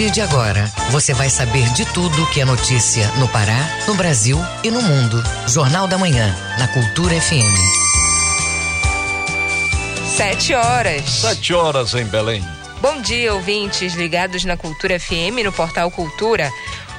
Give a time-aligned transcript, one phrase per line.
[0.00, 4.38] partir de agora, você vai saber de tudo que é notícia no Pará, no Brasil
[4.64, 5.22] e no mundo.
[5.46, 7.44] Jornal da Manhã, na Cultura FM.
[10.16, 11.04] Sete horas.
[11.04, 12.42] Sete horas em Belém.
[12.80, 16.50] Bom dia, ouvintes ligados na Cultura FM no Portal Cultura.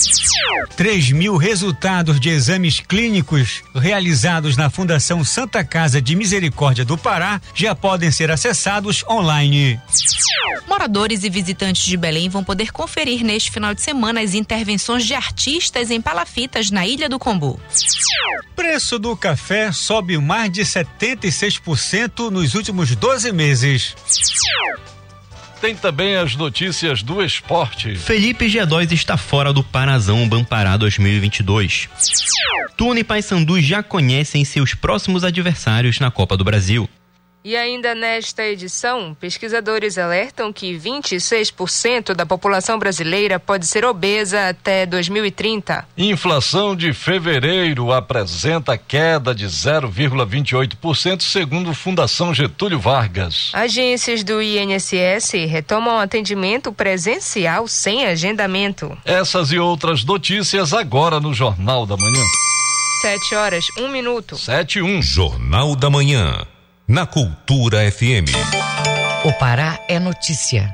[0.76, 7.40] 3 mil resultados de exames clínicos realizados na Fundação Santa Casa de Misericórdia do Pará
[7.54, 9.80] já podem ser acessados online.
[10.68, 15.14] Moradores e visitantes de Belém vão poder conferir neste final de semana as intervenções de
[15.14, 17.58] artistas em palafitas na Ilha do Combu.
[18.54, 23.94] Preço do café sobe mais de 76% nos últimos 12 meses.
[25.60, 27.94] Tem também as notícias do esporte.
[27.94, 31.88] Felipe G2 está fora do Parazão Bampará 2022.
[32.76, 36.90] Tuna e Paysandu já conhecem seus próximos adversários na Copa do Brasil.
[37.48, 44.84] E ainda nesta edição, pesquisadores alertam que 26% da população brasileira pode ser obesa até
[44.84, 45.86] 2030.
[45.96, 53.52] Inflação de fevereiro apresenta queda de 0,28%, segundo Fundação Getúlio Vargas.
[53.52, 58.98] Agências do INSS retomam atendimento presencial sem agendamento.
[59.04, 62.24] Essas e outras notícias agora no Jornal da Manhã.
[63.02, 64.36] Sete horas, um minuto.
[64.36, 65.00] Sete um.
[65.00, 66.44] Jornal da Manhã
[66.88, 68.30] na Cultura FM.
[69.24, 70.72] O Pará é notícia.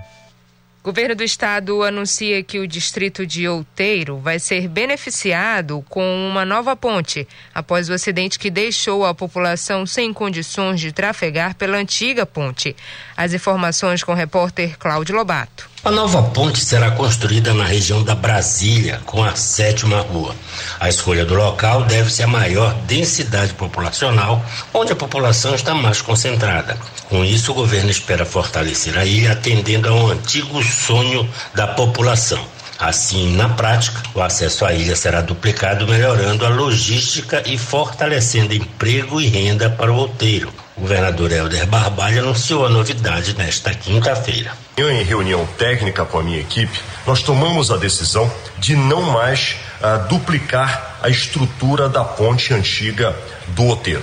[0.84, 6.77] Governo do Estado anuncia que o distrito de Outeiro vai ser beneficiado com uma nova
[6.77, 12.77] ponte após o acidente que deixou a população sem condições de trafegar pela antiga ponte.
[13.17, 15.71] As informações com o repórter Cláudio Lobato.
[15.84, 20.32] A nova ponte será construída na região da Brasília, com a sétima rua.
[20.78, 26.78] A escolha do local deve-se à maior densidade populacional, onde a população está mais concentrada.
[27.08, 32.46] Com isso, o governo espera fortalecer a ilha, atendendo a um antigo sonho da população.
[32.78, 39.20] Assim, na prática, o acesso à ilha será duplicado, melhorando a logística e fortalecendo emprego
[39.20, 40.61] e renda para o outeiro.
[40.82, 44.50] Governador Helder Barbalho anunciou a novidade nesta quinta-feira.
[44.76, 46.76] Em reunião técnica com a minha equipe,
[47.06, 48.28] nós tomamos a decisão
[48.58, 53.16] de não mais uh, duplicar a estrutura da ponte antiga
[53.54, 54.02] do Oteiro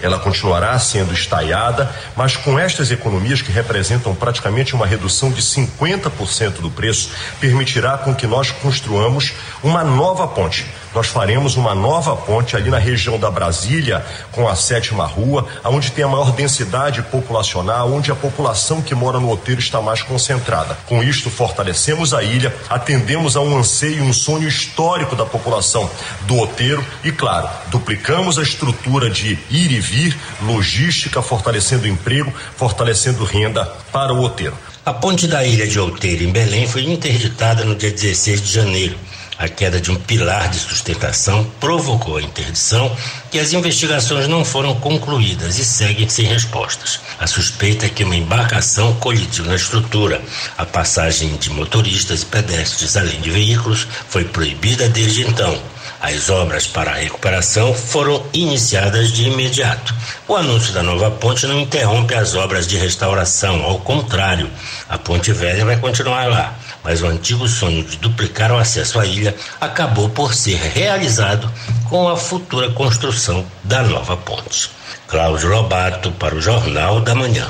[0.00, 6.60] ela continuará sendo estaiada, mas com estas economias que representam praticamente uma redução de 50%
[6.60, 7.10] do preço,
[7.40, 9.32] permitirá com que nós construamos
[9.62, 10.66] uma nova ponte.
[10.94, 15.92] Nós faremos uma nova ponte ali na região da Brasília, com a sétima rua, onde
[15.92, 20.76] tem a maior densidade populacional, onde a população que mora no Oteiro está mais concentrada.
[20.86, 25.90] Com isto, fortalecemos a ilha, atendemos a um anseio, um sonho histórico da população
[26.22, 33.24] do Oteiro e, claro, duplicamos a estrutura de ir e vir, logística, fortalecendo emprego, fortalecendo
[33.24, 34.56] renda para o Oteiro.
[34.84, 38.96] A ponte da ilha de Outeiro, em Belém, foi interditada no dia 16 de janeiro.
[39.38, 42.94] A queda de um pilar de sustentação provocou a interdição
[43.32, 46.98] e as investigações não foram concluídas e seguem sem respostas.
[47.20, 50.20] A suspeita é que uma embarcação colidiu na estrutura.
[50.56, 55.56] A passagem de motoristas e pedestres, além de veículos, foi proibida desde então.
[56.00, 59.94] As obras para a recuperação foram iniciadas de imediato.
[60.26, 64.50] O anúncio da nova ponte não interrompe as obras de restauração, ao contrário,
[64.88, 66.56] a ponte velha vai continuar lá
[66.88, 71.50] mas o antigo sonho de duplicar o acesso à ilha acabou por ser realizado
[71.88, 74.70] com a futura construção da nova ponte.
[75.06, 77.46] Cláudio Lobato para o Jornal da Manhã.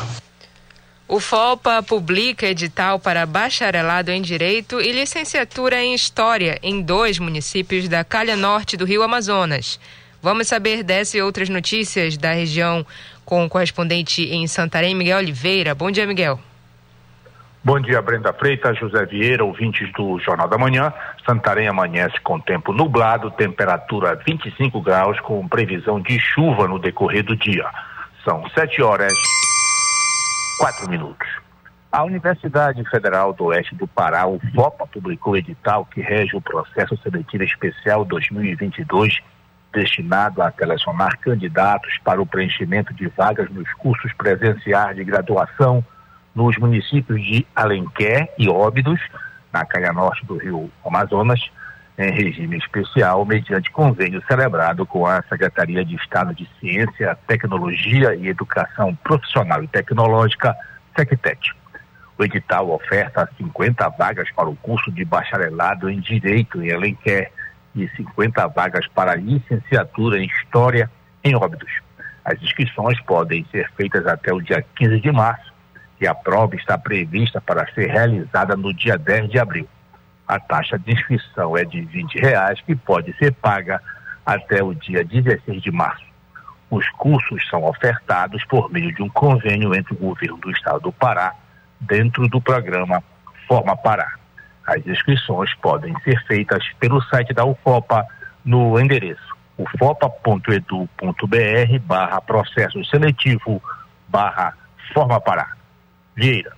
[1.08, 7.88] O FOPA publica edital para bacharelado em Direito e licenciatura em História em dois municípios
[7.88, 9.80] da calha norte do Rio Amazonas.
[10.22, 12.84] Vamos saber dessa e outras notícias da região
[13.24, 15.74] com o correspondente em Santarém, Miguel Oliveira.
[15.74, 16.38] Bom dia, Miguel.
[17.64, 20.92] Bom dia, Brenda Freitas, José Vieira, ouvintes do Jornal da Manhã.
[21.24, 27.34] Santarém amanhece com tempo nublado, temperatura 25 graus, com previsão de chuva no decorrer do
[27.34, 27.66] dia.
[28.24, 29.14] São 7 horas,
[30.58, 31.28] 4 minutos.
[31.90, 36.98] A Universidade Federal do Oeste do Pará, o FOPA, publicou edital que rege o processo
[36.98, 39.20] seletivo especial 2022,
[39.72, 45.82] destinado a selecionar candidatos para o preenchimento de vagas nos cursos presenciais de graduação
[46.34, 49.00] nos municípios de Alenquer e Óbidos,
[49.52, 51.40] na calha norte do rio Amazonas,
[51.98, 58.28] em regime especial, mediante convênio celebrado com a Secretaria de Estado de Ciência, Tecnologia e
[58.28, 60.54] Educação Profissional e Tecnológica,
[60.96, 61.52] SECTET.
[62.16, 67.32] O edital oferta 50 vagas para o curso de bacharelado em Direito em Alenquer
[67.74, 70.88] e 50 vagas para licenciatura em História
[71.24, 71.80] em Óbidos.
[72.24, 75.52] As inscrições podem ser feitas até o dia 15 de março
[76.00, 79.68] e a prova está prevista para ser realizada no dia 10 de abril.
[80.28, 83.82] A taxa de inscrição é de R$ reais e pode ser paga
[84.24, 86.04] até o dia 16 de março.
[86.70, 90.92] Os cursos são ofertados por meio de um convênio entre o governo do estado do
[90.92, 91.34] Pará,
[91.80, 93.02] dentro do programa
[93.46, 94.16] Forma Pará.
[94.66, 98.06] As inscrições podem ser feitas pelo site da UFOPA
[98.44, 100.98] no endereço ufopa.edu.br
[101.82, 103.60] barra processo seletivo
[104.08, 104.54] barra
[104.94, 105.56] Forma Pará.
[106.14, 106.57] Vieira.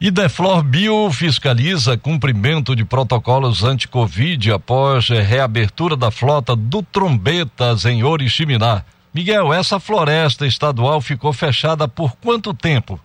[0.00, 8.82] Ideflor Bio fiscaliza cumprimento de protocolos anti-Covid após reabertura da frota do Trombetas em Oriximiná.
[9.14, 13.00] Miguel, essa floresta estadual ficou fechada por quanto tempo?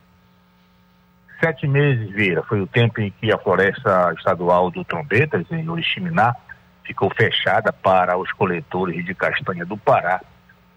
[1.39, 2.41] Sete meses, Vieira.
[2.43, 6.35] Foi o tempo em que a floresta estadual do Trombetas, em Oriximiná,
[6.83, 10.19] ficou fechada para os coletores de castanha do Pará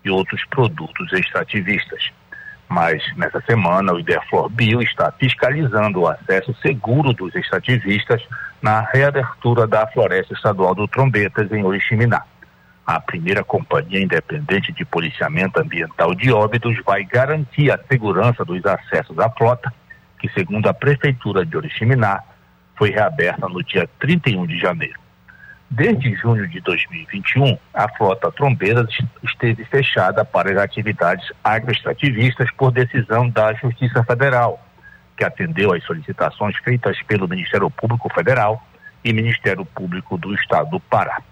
[0.04, 2.12] e outros produtos extrativistas.
[2.72, 8.22] Mas nessa semana o Ideflor Bio está fiscalizando o acesso seguro dos extrativistas
[8.62, 12.22] na reabertura da Floresta Estadual do Trombetas em Oriximiná.
[12.86, 19.18] A primeira companhia independente de policiamento ambiental de Óbidos vai garantir a segurança dos acessos
[19.18, 19.70] à frota,
[20.18, 22.22] que segundo a prefeitura de Oriximiná,
[22.74, 24.98] foi reaberta no dia 31 de janeiro.
[25.74, 33.26] Desde junho de 2021, a frota Trombeiras esteve fechada para as atividades agroextrativistas por decisão
[33.30, 34.62] da Justiça Federal,
[35.16, 38.62] que atendeu às solicitações feitas pelo Ministério Público Federal
[39.02, 41.22] e Ministério Público do Estado do Pará.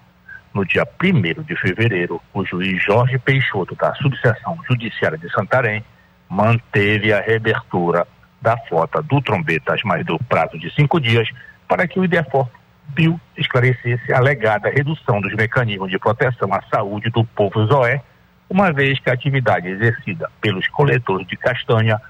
[0.55, 5.85] No dia 1 de fevereiro, o juiz Jorge Peixoto, da Subseção Judiciária de Santarém,
[6.31, 8.09] manteve a reabertura
[8.41, 11.29] da frota do Trombetas, mas do prazo de cinco dias,
[11.69, 12.49] para que o IDEFOR
[12.95, 18.03] Bill esclarecesse a alegada redução dos mecanismos de proteção à saúde do povo zoé,
[18.49, 22.01] uma vez que a atividade exercida pelos coletores de castanha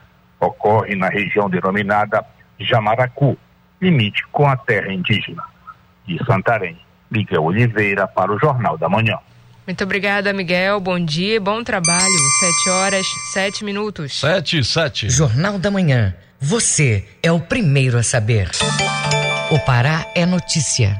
[0.41, 2.25] ocorre na região denominada
[2.59, 3.37] Jamaracu,
[3.81, 5.43] limite com a terra indígena.
[6.07, 6.79] De Santarém,
[7.11, 9.19] Miguel Oliveira para o Jornal da Manhã.
[9.67, 10.81] Muito obrigada, Miguel.
[10.81, 12.19] Bom dia, bom trabalho.
[12.41, 14.19] Sete horas, sete minutos.
[14.19, 15.09] Sete e sete.
[15.09, 16.15] Jornal da Manhã.
[16.41, 18.51] Você é o primeiro a saber.
[19.53, 20.97] O Pará é notícia.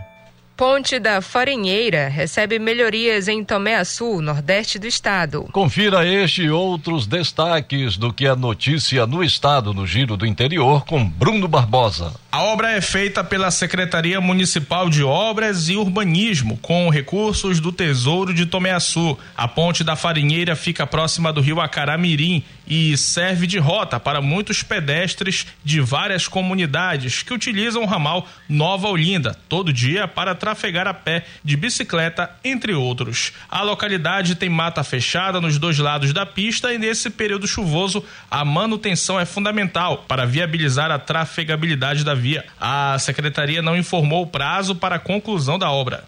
[0.57, 5.49] Ponte da Farinheira recebe melhorias em Tomé Açu, nordeste do estado.
[5.53, 10.85] Confira este e outros destaques do que é notícia no estado no Giro do Interior
[10.85, 12.13] com Bruno Barbosa.
[12.33, 18.35] A obra é feita pela Secretaria Municipal de Obras e Urbanismo, com recursos do Tesouro
[18.35, 19.17] de Tomeaçu.
[19.37, 24.63] A ponte da Farinheira fica próxima do rio Acaramirim e serve de rota para muitos
[24.63, 30.95] pedestres de várias comunidades que utilizam o ramal Nova Olinda todo dia para trafegar a
[30.95, 33.33] pé, de bicicleta, entre outros.
[33.49, 38.45] A localidade tem mata fechada nos dois lados da pista e nesse período chuvoso a
[38.45, 42.45] manutenção é fundamental para viabilizar a trafegabilidade da via.
[42.61, 46.05] A secretaria não informou o prazo para a conclusão da obra.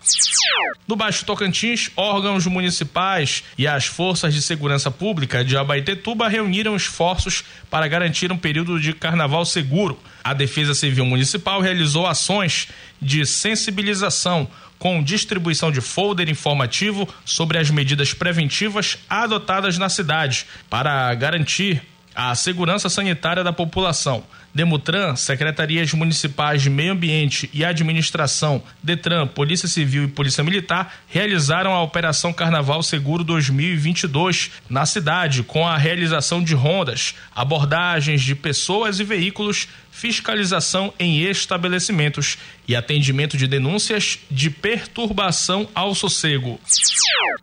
[0.86, 7.44] No Baixo Tocantins, órgãos municipais e as forças de segurança pública de Abaetetuba reuniram esforços
[7.70, 9.98] para garantir um período de carnaval seguro.
[10.22, 12.68] A Defesa Civil Municipal realizou ações
[13.00, 21.14] de sensibilização com distribuição de folder informativo sobre as medidas preventivas adotadas na cidade para
[21.14, 21.80] garantir
[22.14, 24.24] a segurança sanitária da população.
[24.54, 31.72] Demutran, secretarias municipais de meio ambiente e administração, Detran, Polícia Civil e Polícia Militar realizaram
[31.72, 39.00] a Operação Carnaval Seguro 2022 na cidade, com a realização de rondas, abordagens de pessoas
[39.00, 46.58] e veículos, fiscalização em estabelecimentos e atendimento de denúncias de perturbação ao sossego.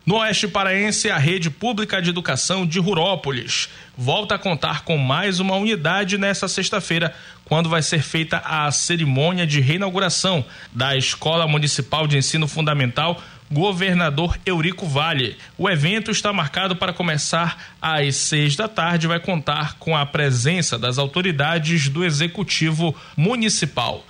[0.04, 5.38] No Oeste Paraense, a rede pública de educação de Rurópolis volta a contar com mais
[5.38, 6.99] uma unidade nesta sexta-feira,
[7.44, 14.38] quando vai ser feita a cerimônia de reinauguração da Escola Municipal de Ensino Fundamental Governador
[14.46, 15.36] Eurico Vale.
[15.58, 20.06] O evento está marcado para começar às seis da tarde e vai contar com a
[20.06, 24.04] presença das autoridades do Executivo Municipal.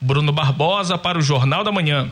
[0.00, 2.10] Bruno Barbosa para o Jornal da Manhã.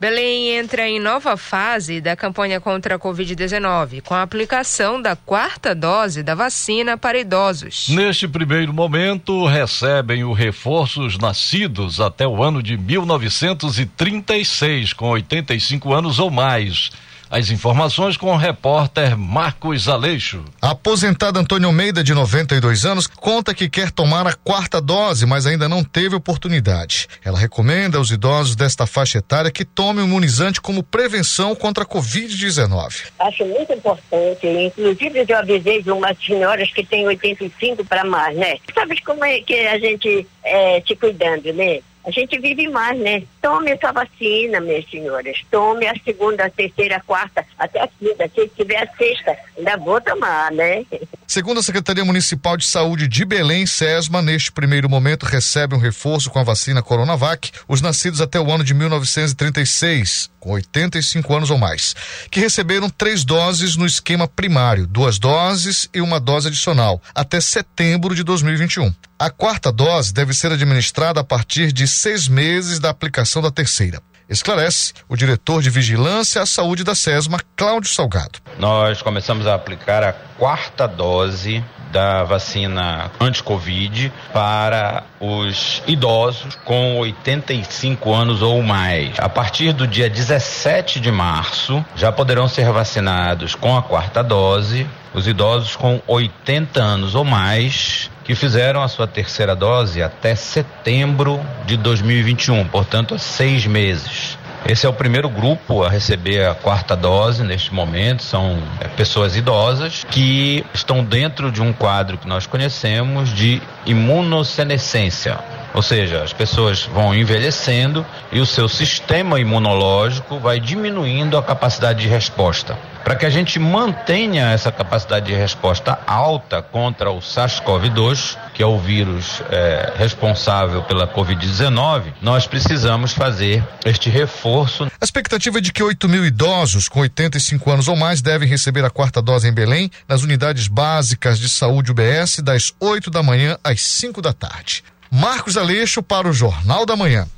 [0.00, 5.72] Belém entra em nova fase da campanha contra a Covid-19, com a aplicação da quarta
[5.74, 7.88] dose da vacina para idosos.
[7.88, 16.18] Neste primeiro momento, recebem o reforços nascidos até o ano de 1936, com 85 anos
[16.18, 16.90] ou mais.
[17.30, 20.44] As informações com o repórter Marcos Aleixo.
[20.60, 25.46] A aposentada Antônio Almeida, de 92 anos, conta que quer tomar a quarta dose, mas
[25.46, 27.08] ainda não teve oportunidade.
[27.24, 31.86] Ela recomenda aos idosos desta faixa etária que tomem o imunizante como prevenção contra a
[31.86, 33.04] Covid-19.
[33.18, 38.58] Acho muito importante, inclusive eu avisei de umas senhoras que têm 85 para mais, né?
[38.74, 41.80] Sabe como é que a gente é, se cuidando, né?
[42.06, 43.22] A gente vive mais, né?
[43.40, 45.38] Tome essa vacina, minhas senhoras.
[45.50, 48.30] Tome a segunda, a terceira, a quarta, até a quinta.
[48.34, 50.84] Se tiver a sexta, ainda vou tomar, né?
[51.26, 56.30] Segundo a Secretaria Municipal de Saúde de Belém, SESMA, neste primeiro momento recebe um reforço
[56.30, 61.56] com a vacina Coronavac, os nascidos até o ano de 1936, com 85 anos ou
[61.56, 61.96] mais,
[62.30, 68.14] que receberam três doses no esquema primário, duas doses e uma dose adicional, até setembro
[68.14, 68.92] de 2021.
[69.18, 74.00] A quarta dose deve ser administrada a partir de seis meses da aplicação da terceira.
[74.28, 78.38] Esclarece o diretor de Vigilância à Saúde da SESMA, Cláudio Salgado.
[78.58, 88.12] Nós começamos a aplicar a quarta dose da vacina anti-Covid para os idosos com 85
[88.12, 89.14] anos ou mais.
[89.18, 94.86] A partir do dia 17 de março, já poderão ser vacinados com a quarta dose
[95.14, 101.40] os idosos com 80 anos ou mais que fizeram a sua terceira dose até setembro
[101.66, 104.38] de 2021, portanto, há seis meses.
[104.66, 108.22] Esse é o primeiro grupo a receber a quarta dose neste momento.
[108.22, 115.38] São é, pessoas idosas que estão dentro de um quadro que nós conhecemos de imunossenescência.
[115.74, 122.00] Ou seja, as pessoas vão envelhecendo e o seu sistema imunológico vai diminuindo a capacidade
[122.00, 122.78] de resposta.
[123.04, 128.66] Para que a gente mantenha essa capacidade de resposta alta contra o SARS-CoV-2, que é
[128.66, 134.84] o vírus é, responsável pela Covid-19, nós precisamos fazer este reforço.
[134.98, 138.86] A expectativa é de que 8 mil idosos com 85 anos ou mais devem receber
[138.86, 143.58] a quarta dose em Belém, nas unidades básicas de saúde UBS, das 8 da manhã
[143.62, 144.82] às 5 da tarde.
[145.10, 147.28] Marcos Aleixo para o Jornal da Manhã.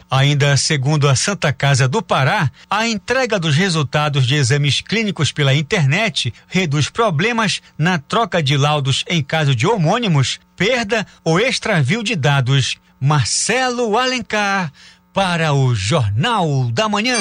[0.10, 5.54] Ainda segundo a Santa Casa do Pará, a entrega dos resultados de exames clínicos pela
[5.54, 12.16] internet reduz problemas na troca de laudos em caso de homônimos, perda ou extravio de
[12.16, 12.78] dados.
[13.00, 14.74] Marcelo Alencar
[15.14, 17.16] para o Jornal da Manhã.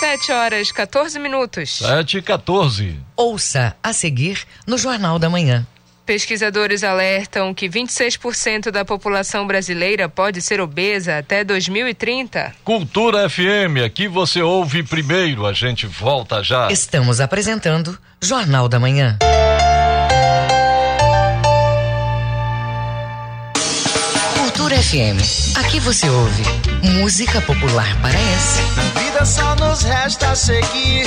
[0.00, 1.78] 7 horas 14 minutos.
[1.78, 3.00] 7 e 14.
[3.16, 5.66] Ouça a seguir no Jornal da Manhã.
[6.06, 12.54] Pesquisadores alertam que 26% da população brasileira pode ser obesa até 2030.
[12.62, 16.70] Cultura FM, aqui você ouve primeiro, a gente volta já.
[16.70, 19.18] Estamos apresentando Jornal da Manhã.
[24.36, 26.42] Cultura FM, aqui você ouve
[27.00, 28.60] música popular paraense.
[28.76, 31.06] Na vida só nos resta seguir,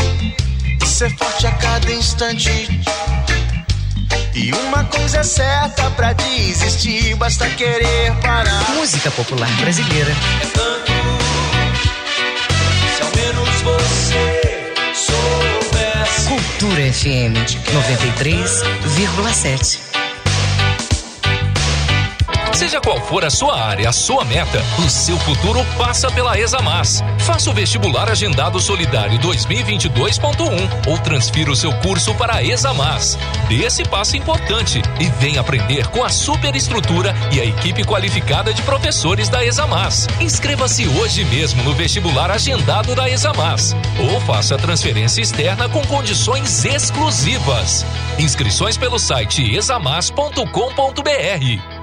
[0.83, 2.49] ser forte a cada instante
[4.33, 8.71] e uma coisa é certa pra desistir, basta querer parar.
[8.75, 10.11] Música popular brasileira.
[10.11, 10.15] É
[10.53, 10.91] tanto,
[12.95, 16.27] se ao menos você soubesse.
[16.27, 17.35] Cultura FM
[17.73, 19.79] 93,7.
[22.57, 27.03] Seja qual for a sua área, a sua meta, o seu futuro passa pela Examas.
[27.19, 33.15] Faça o vestibular agendado solidário 2022.1 ou transfira o seu curso para a Examas.
[33.47, 38.63] Dê esse passo importante e venha aprender com a superestrutura e a equipe qualificada de
[38.63, 40.07] professores da Examas.
[40.19, 46.65] Inscreva-se hoje mesmo no vestibular agendado da Examas ou faça a transferência externa com condições
[46.65, 47.85] exclusivas.
[48.17, 51.76] Inscrições pelo site examas.com.br.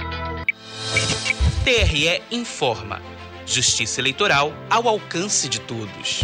[1.65, 3.03] TRE informa.
[3.47, 6.21] Justiça eleitoral ao alcance de todos.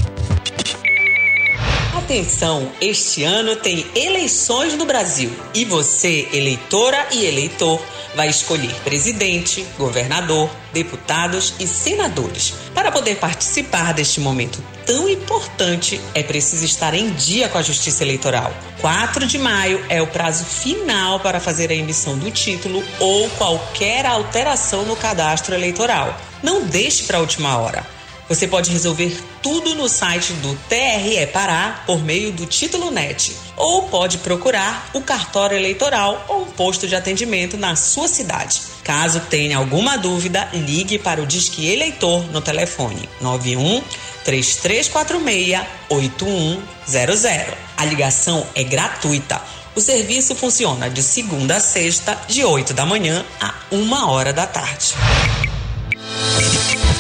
[2.04, 7.80] Atenção, este ano tem eleições no Brasil e você, eleitora e eleitor,
[8.16, 12.54] vai escolher presidente, governador, deputados e senadores.
[12.74, 18.02] Para poder participar deste momento tão importante, é preciso estar em dia com a Justiça
[18.02, 18.52] Eleitoral.
[18.80, 24.06] 4 de maio é o prazo final para fazer a emissão do título ou qualquer
[24.06, 26.18] alteração no cadastro eleitoral.
[26.42, 27.99] Não deixe para a última hora.
[28.30, 33.88] Você pode resolver tudo no site do TRE Pará por meio do Título Net ou
[33.88, 38.62] pode procurar o cartório eleitoral ou um posto de atendimento na sua cidade.
[38.84, 43.82] Caso tenha alguma dúvida, ligue para o Disque Eleitor no telefone 91
[44.24, 47.54] 3346 8100.
[47.76, 49.42] A ligação é gratuita.
[49.74, 54.46] O serviço funciona de segunda a sexta, de 8 da manhã a 1 hora da
[54.46, 54.94] tarde.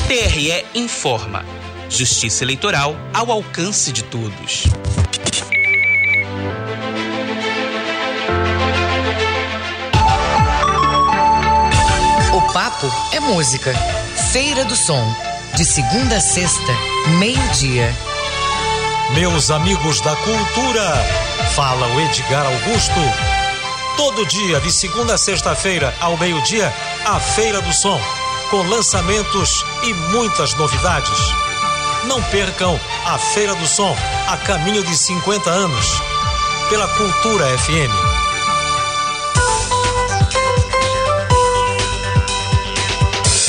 [0.06, 1.44] TRE informa.
[1.88, 4.64] Justiça eleitoral ao alcance de todos.
[12.32, 13.72] O papo é música.
[14.32, 15.04] Feira do Som.
[15.56, 16.72] De segunda a sexta,
[17.18, 17.92] meio-dia.
[19.14, 20.94] Meus amigos da cultura,
[21.54, 23.00] fala o Edgar Augusto.
[23.96, 26.72] Todo dia, de segunda a sexta-feira, ao meio-dia,
[27.04, 28.00] a Feira do Som,
[28.50, 31.18] com lançamentos e muitas novidades.
[32.06, 33.94] Não percam a Feira do Som,
[34.28, 35.86] a caminho de 50 anos,
[36.68, 38.20] pela Cultura FM.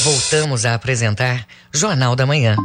[0.04, 2.56] Voltamos a apresentar Jornal da Manhã.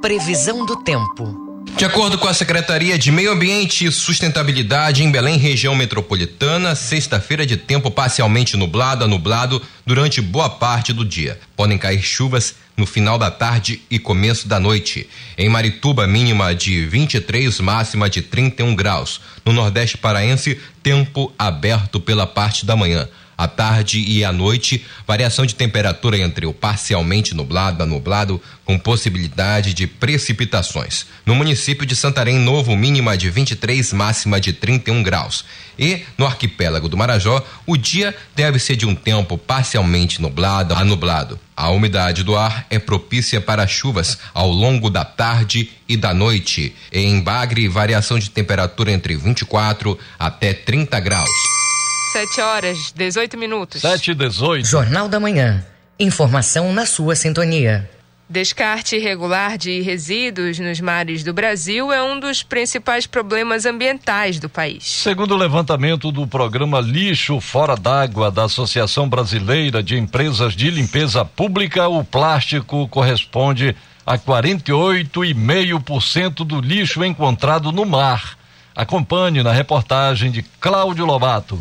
[0.00, 1.43] Previsão do tempo.
[1.76, 7.44] De acordo com a Secretaria de Meio Ambiente e Sustentabilidade em Belém, região metropolitana, sexta-feira
[7.44, 11.38] de tempo parcialmente nublado a nublado durante boa parte do dia.
[11.56, 15.08] Podem cair chuvas no final da tarde e começo da noite.
[15.36, 19.20] Em Marituba, mínima de 23, máxima de 31 graus.
[19.44, 23.08] No Nordeste Paraense, tempo aberto pela parte da manhã.
[23.36, 28.78] À tarde e à noite, variação de temperatura entre o parcialmente nublado a nublado, com
[28.78, 31.06] possibilidade de precipitações.
[31.26, 35.44] No município de Santarém, Novo, mínima de 23, máxima de 31 graus.
[35.78, 40.84] E no arquipélago do Marajó, o dia deve ser de um tempo parcialmente nublado a
[40.84, 41.38] nublado.
[41.56, 46.74] A umidade do ar é propícia para chuvas ao longo da tarde e da noite.
[46.92, 51.63] Em Bagre, variação de temperatura entre 24 até 30 graus.
[52.14, 53.80] 7 horas, 18 minutos.
[53.80, 54.68] 7 e 18.
[54.68, 55.66] Jornal da Manhã.
[55.98, 57.90] Informação na sua sintonia.
[58.28, 64.48] Descarte irregular de resíduos nos mares do Brasil é um dos principais problemas ambientais do
[64.48, 64.84] país.
[64.84, 71.24] Segundo o levantamento do programa Lixo Fora d'Água da Associação Brasileira de Empresas de Limpeza
[71.24, 73.74] Pública, o plástico corresponde
[74.06, 78.38] a 48,5% do lixo encontrado no mar.
[78.72, 81.60] Acompanhe na reportagem de Cláudio Lobato.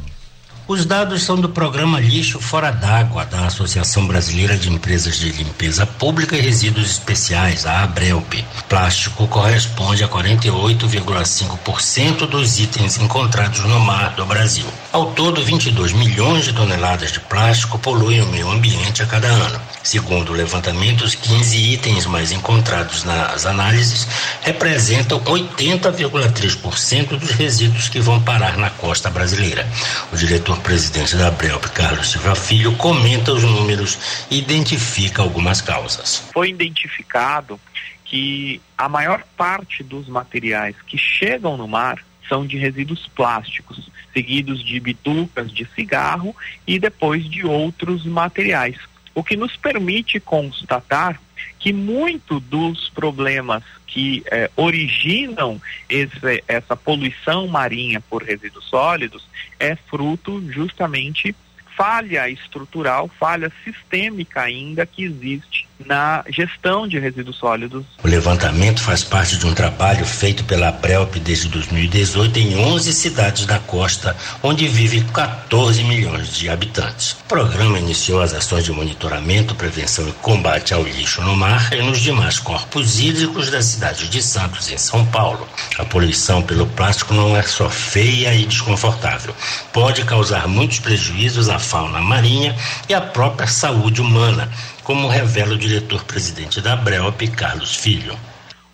[0.65, 5.85] Os dados são do programa Lixo Fora d'Água, da Associação Brasileira de Empresas de Limpeza
[5.85, 8.45] Pública e Resíduos Especiais, a ABRELP.
[8.69, 14.65] Plástico corresponde a 48,5% dos itens encontrados no mar do Brasil.
[14.93, 19.59] Ao todo, 22 milhões de toneladas de plástico poluem o meio ambiente a cada ano.
[19.83, 24.07] Segundo o levantamento, os 15 itens mais encontrados nas análises
[24.41, 29.67] representam 80,3% dos resíduos que vão parar na costa brasileira.
[30.13, 36.29] O diretor-presidente da Abrelp, Carlos Silva Filho, comenta os números e identifica algumas causas.
[36.33, 37.59] Foi identificado
[38.05, 44.63] que a maior parte dos materiais que chegam no mar são de resíduos plásticos, seguidos
[44.63, 46.33] de bitucas de cigarro
[46.65, 48.77] e depois de outros materiais
[49.13, 51.19] o que nos permite constatar
[51.59, 59.27] que muito dos problemas que eh, originam esse, essa poluição marinha por resíduos sólidos
[59.59, 61.35] é fruto justamente
[61.75, 67.83] falha estrutural, falha sistêmica ainda que existe na gestão de resíduos sólidos.
[68.03, 73.45] O levantamento faz parte de um trabalho feito pela Prelp desde 2018 em 11 cidades
[73.45, 77.13] da costa, onde vivem 14 milhões de habitantes.
[77.13, 81.81] O programa iniciou as ações de monitoramento, prevenção e combate ao lixo no mar e
[81.81, 85.47] nos demais corpos hídricos da cidade de Santos, em São Paulo.
[85.77, 89.33] A poluição pelo plástico não é só feia e desconfortável.
[89.71, 92.55] Pode causar muitos prejuízos à fauna marinha
[92.87, 94.49] e à própria saúde humana
[94.83, 98.17] como revela o diretor-presidente da BREOP, Carlos Filho.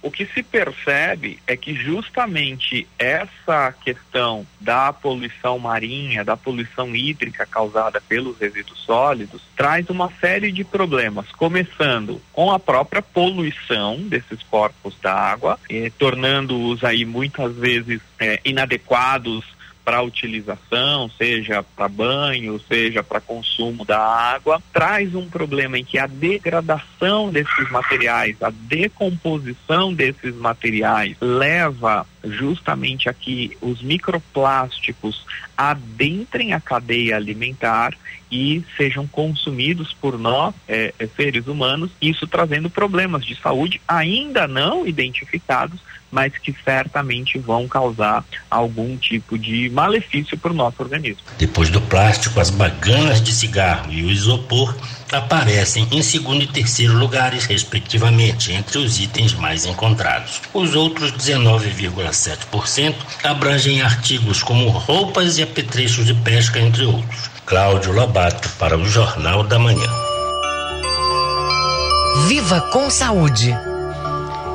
[0.02, 7.46] O que se percebe é que justamente essa questão da poluição marinha, da poluição hídrica
[7.46, 14.42] causada pelos resíduos sólidos, traz uma série de problemas, começando com a própria poluição desses
[14.44, 19.44] corpos d'água, eh, tornando-os aí muitas vezes eh, inadequados
[19.90, 25.98] para utilização, seja para banho, seja para consumo da água, traz um problema em que
[25.98, 35.26] a degradação desses materiais, a decomposição desses materiais leva justamente a que os microplásticos
[35.60, 37.94] adentrem a cadeia alimentar
[38.32, 44.48] e sejam consumidos por nós, é, é, seres humanos, isso trazendo problemas de saúde ainda
[44.48, 51.24] não identificados, mas que certamente vão causar algum tipo de malefício para o nosso organismo.
[51.38, 54.74] Depois do plástico, as baganas de cigarro e o isopor
[55.12, 60.42] aparecem em segundo e terceiro lugares, respectivamente, entre os itens mais encontrados.
[60.54, 67.30] Os outros 19,7% abrangem artigos como roupas e apetrechos de pesca, entre outros.
[67.46, 69.90] Cláudio Lobato, para o Jornal da Manhã.
[72.28, 73.69] Viva com saúde!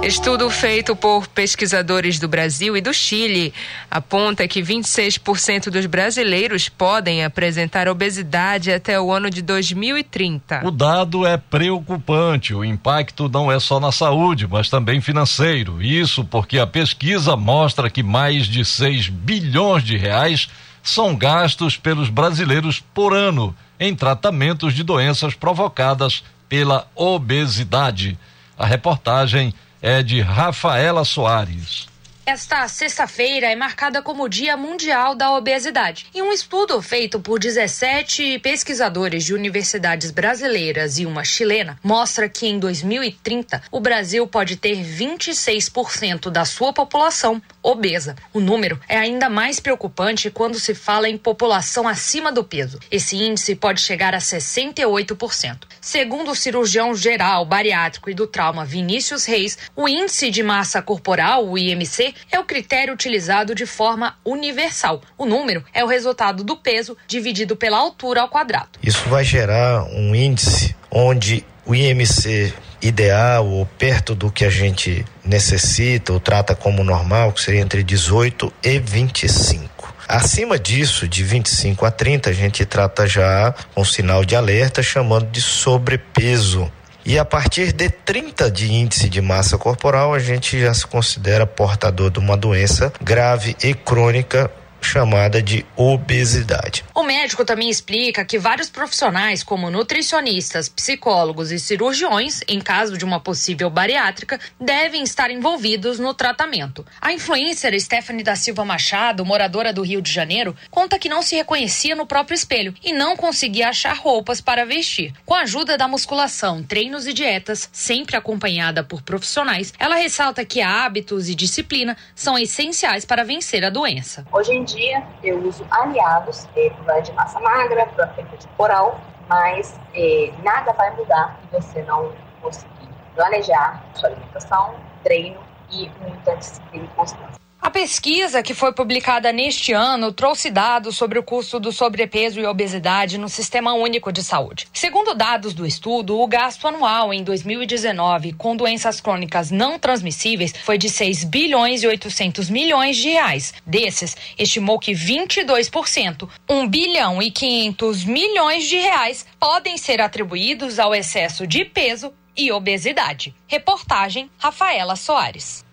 [0.06, 3.54] Estudo feito por pesquisadores do Brasil e do Chile
[3.90, 10.60] aponta que 26% dos brasileiros podem apresentar obesidade até o ano de 2030.
[10.62, 12.52] O dado é preocupante.
[12.52, 15.82] O impacto não é só na saúde, mas também financeiro.
[15.82, 20.50] Isso porque a pesquisa mostra que mais de 6 bilhões de reais
[20.82, 28.18] são gastos pelos brasileiros por ano em tratamentos de doenças provocadas pela obesidade.
[28.56, 29.52] A reportagem
[29.86, 31.86] é de Rafaela Soares.
[32.24, 36.06] Esta sexta-feira é marcada como Dia Mundial da Obesidade.
[36.14, 42.46] E um estudo feito por 17 pesquisadores de universidades brasileiras e uma chilena mostra que
[42.46, 48.14] em 2030 o Brasil pode ter 26% da sua população obesa.
[48.32, 52.78] O número é ainda mais preocupante quando se fala em população acima do peso.
[52.90, 55.60] Esse índice pode chegar a 68%.
[55.80, 61.48] Segundo o cirurgião geral, bariátrico e do trauma Vinícius Reis, o índice de massa corporal,
[61.48, 65.00] o IMC, é o critério utilizado de forma universal.
[65.16, 68.78] O número é o resultado do peso dividido pela altura ao quadrado.
[68.82, 75.04] Isso vai gerar um índice onde o IMC ideal ou perto do que a gente
[75.24, 79.94] necessita ou trata como normal, que seria entre 18 e 25.
[80.06, 85.30] Acima disso, de 25 a 30, a gente trata já com sinal de alerta chamando
[85.30, 86.70] de sobrepeso.
[87.06, 91.46] E a partir de 30 de índice de massa corporal, a gente já se considera
[91.46, 94.50] portador de uma doença grave e crônica
[94.84, 96.84] chamada de obesidade.
[96.94, 103.04] O médico também explica que vários profissionais, como nutricionistas, psicólogos e cirurgiões, em caso de
[103.04, 106.84] uma possível bariátrica, devem estar envolvidos no tratamento.
[107.00, 111.34] A influencer Stephanie da Silva Machado, moradora do Rio de Janeiro, conta que não se
[111.34, 115.12] reconhecia no próprio espelho e não conseguia achar roupas para vestir.
[115.24, 120.60] Com a ajuda da musculação, treinos e dietas, sempre acompanhada por profissionais, ela ressalta que
[120.60, 124.26] hábitos e disciplina são essenciais para vencer a doença.
[124.32, 129.78] Hoje em dia eu uso aliados é, para de massa magra, para perda corporal, mas
[129.94, 136.84] é, nada vai mudar se você não conseguir planejar sua alimentação, treino e muita disciplina
[136.84, 137.43] e constância.
[137.64, 142.44] A pesquisa que foi publicada neste ano trouxe dados sobre o custo do sobrepeso e
[142.44, 144.68] obesidade no Sistema Único de Saúde.
[144.70, 150.76] Segundo dados do estudo, o gasto anual em 2019 com doenças crônicas não transmissíveis foi
[150.76, 153.54] de 6 bilhões e 800 milhões de reais.
[153.64, 160.94] Desses, estimou que 22%, 1 bilhão e 500 milhões de reais, podem ser atribuídos ao
[160.94, 163.34] excesso de peso e obesidade.
[163.48, 165.63] Reportagem Rafaela Soares.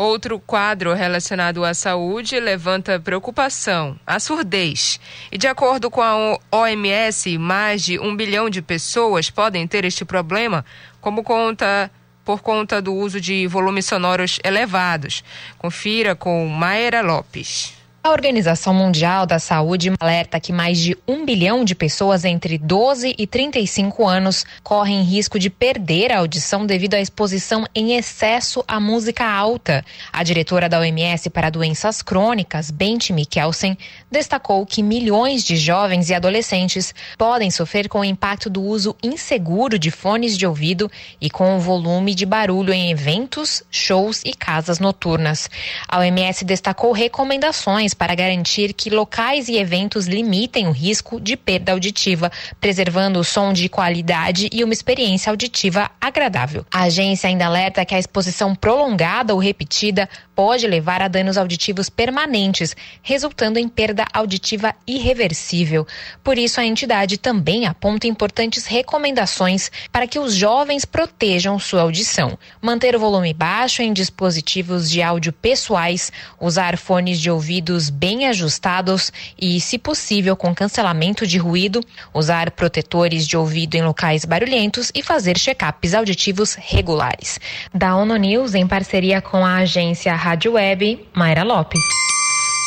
[0.00, 4.98] Outro quadro relacionado à saúde levanta preocupação: a surdez.
[5.30, 10.02] E de acordo com a OMS, mais de um bilhão de pessoas podem ter este
[10.02, 10.64] problema,
[11.02, 11.90] como conta
[12.24, 15.22] por conta do uso de volumes sonoros elevados.
[15.58, 17.79] Confira com Maera Lopes.
[18.02, 23.14] A Organização Mundial da Saúde alerta que mais de um bilhão de pessoas entre 12
[23.18, 28.80] e 35 anos correm risco de perder a audição devido à exposição em excesso à
[28.80, 29.84] música alta.
[30.10, 33.76] A diretora da OMS para doenças crônicas, Bente Mikkelsen,
[34.10, 39.78] destacou que milhões de jovens e adolescentes podem sofrer com o impacto do uso inseguro
[39.78, 44.78] de fones de ouvido e com o volume de barulho em eventos, shows e casas
[44.78, 45.50] noturnas.
[45.86, 51.72] A OMS destacou recomendações para garantir que locais e eventos limitem o risco de perda
[51.72, 56.64] auditiva, preservando o som de qualidade e uma experiência auditiva agradável.
[56.70, 61.90] A agência ainda alerta que a exposição prolongada ou repetida pode levar a danos auditivos
[61.90, 65.86] permanentes, resultando em perda auditiva irreversível.
[66.24, 72.38] Por isso, a entidade também aponta importantes recomendações para que os jovens protejam sua audição.
[72.60, 79.12] Manter o volume baixo em dispositivos de áudio pessoais, usar fones de ouvidos bem ajustados
[79.40, 81.80] e, se possível, com cancelamento de ruído,
[82.12, 87.38] usar protetores de ouvido em locais barulhentos e fazer check-ups auditivos regulares.
[87.72, 91.80] Da ONU News, em parceria com a agência Rádio Web, Mayra Lopes.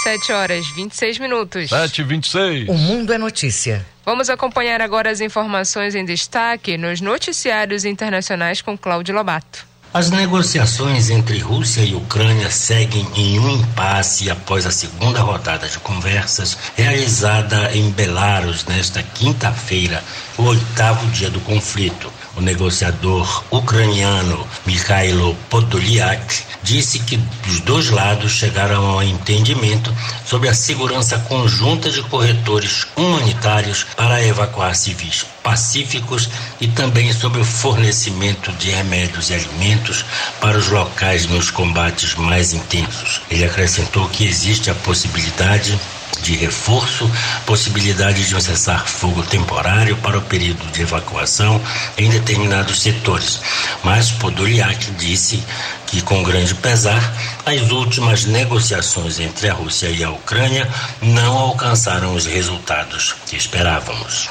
[0.04, 1.70] 7 horas 26 minutos.
[1.70, 2.70] 7 e 26.
[2.70, 3.86] O mundo é notícia.
[4.06, 9.73] Vamos acompanhar agora as informações em destaque nos noticiários internacionais com Cláudio Lobato.
[9.94, 15.78] As negociações entre Rússia e Ucrânia seguem em um impasse após a segunda rodada de
[15.78, 20.04] conversas realizada em Belarus nesta quinta-feira,
[20.36, 22.12] o oitavo dia do conflito.
[22.36, 29.94] O negociador ucraniano Mikhailo Podolyak disse que os dois lados chegaram ao entendimento
[30.26, 37.46] sobre a segurança conjunta de corretores humanitários para evacuar civis pacíficos e também sobre o
[37.46, 40.04] fornecimento de remédios e alimentos
[40.40, 43.22] para os locais nos combates mais intensos.
[43.30, 45.78] Ele acrescentou que existe a possibilidade
[46.22, 47.10] de reforço,
[47.46, 51.62] possibilidade de um cessar-fogo temporário para o período de evacuação
[51.98, 53.40] em determinados setores.
[53.84, 55.44] Mas Podolyak disse
[55.88, 57.02] que, com grande pesar,
[57.46, 60.70] as últimas negociações entre a Rússia e a Ucrânia
[61.02, 64.30] não alcançaram os resultados que esperávamos.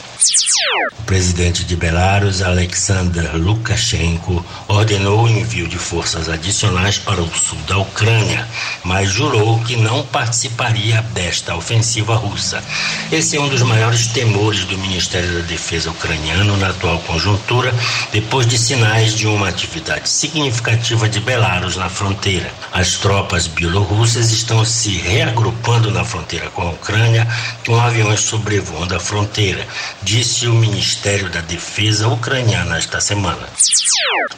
[0.98, 7.58] O presidente de Belarus, Alexander Lukashenko, ordenou o envio de forças adicionais para o sul
[7.66, 8.46] da Ucrânia,
[8.84, 12.62] mas jurou que não participaria desta ofensiva russa.
[13.10, 17.74] Esse é um dos maiores temores do Ministério da Defesa ucraniano na atual conjuntura,
[18.12, 22.48] depois de sinais de uma atividade significativa de Belarus na fronteira.
[22.70, 27.26] As tropas bielorrussas estão se reagrupando na fronteira com a Ucrânia,
[27.66, 29.66] com aviões sobrevoando a fronteira
[30.12, 33.48] disse o Ministério da Defesa ucraniano esta semana.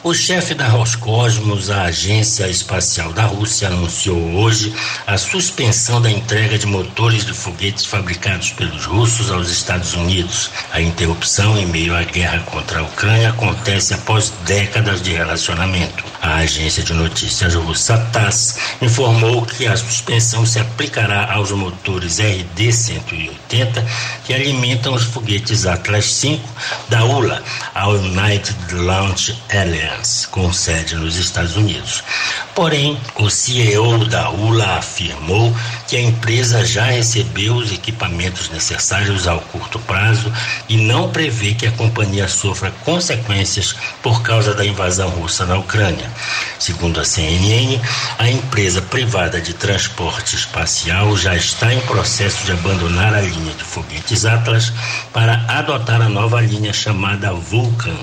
[0.01, 4.73] O chefe da Roscosmos, a agência espacial da Rússia, anunciou hoje
[5.05, 10.49] a suspensão da entrega de motores de foguetes fabricados pelos russos aos Estados Unidos.
[10.71, 16.05] A interrupção em meio à guerra contra a Ucrânia acontece após décadas de relacionamento.
[16.21, 23.83] A agência de notícias russa TASS informou que a suspensão se aplicará aos motores RD-180
[24.23, 26.39] que alimentam os foguetes Atlas V
[26.89, 27.41] da ULA,
[27.73, 32.03] a United Launch Alliance, com sede nos Estados Unidos.
[32.53, 35.55] Porém, o CEO da ULA afirmou
[35.87, 40.31] que a empresa já recebeu os equipamentos necessários ao curto prazo
[40.67, 46.09] e não prevê que a companhia sofra consequências por causa da invasão russa na Ucrânia.
[46.59, 47.79] Segundo a CNN,
[48.17, 53.63] a empresa privada de transporte espacial já está em processo de abandonar a linha de
[53.63, 54.71] foguetes Atlas
[55.13, 57.95] para adotar a nova linha chamada Vulcan.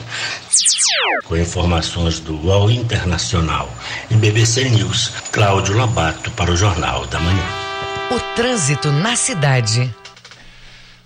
[1.24, 3.68] Com informações do UOL Internacional
[4.10, 7.44] e BBC News, Cláudio Lobato para o Jornal da Manhã.
[8.10, 9.94] O trânsito na cidade.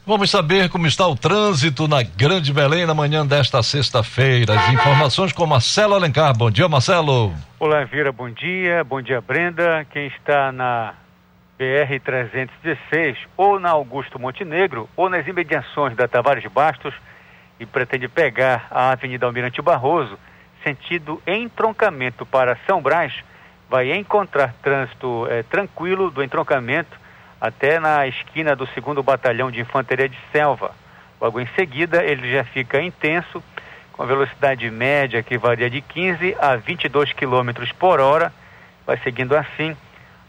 [0.06, 4.54] Vamos saber como está o trânsito na Grande Belém na manhã desta sexta-feira.
[4.54, 6.36] As informações com Marcelo Alencar.
[6.36, 7.34] Bom dia, Marcelo.
[7.58, 8.84] Olá, Vira, bom dia.
[8.84, 9.84] Bom dia, Brenda.
[9.92, 10.94] Quem está na
[11.58, 16.94] BR-316 ou na Augusto Montenegro ou nas imediações da Tavares Bastos
[17.58, 20.18] e pretende pegar a Avenida Almirante Barroso,
[20.62, 23.12] sentido entroncamento para São Brás,
[23.68, 26.98] vai encontrar trânsito é, tranquilo do entroncamento
[27.40, 30.72] até na esquina do segundo batalhão de infantaria de selva.
[31.20, 33.42] Logo em seguida, ele já fica intenso,
[33.92, 38.32] com velocidade média que varia de 15 a 22 km por hora,
[38.86, 39.74] vai seguindo assim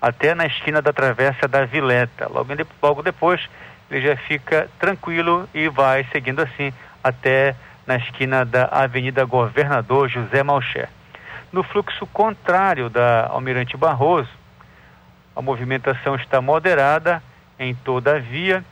[0.01, 2.27] até na esquina da travessa da Vileta.
[2.29, 3.41] Logo, logo depois,
[3.89, 7.55] ele já fica tranquilo e vai seguindo assim até
[7.85, 10.89] na esquina da Avenida Governador José Malcher.
[11.51, 14.29] No fluxo contrário da Almirante Barroso,
[15.35, 17.23] a movimentação está moderada
[17.57, 18.63] em toda a via,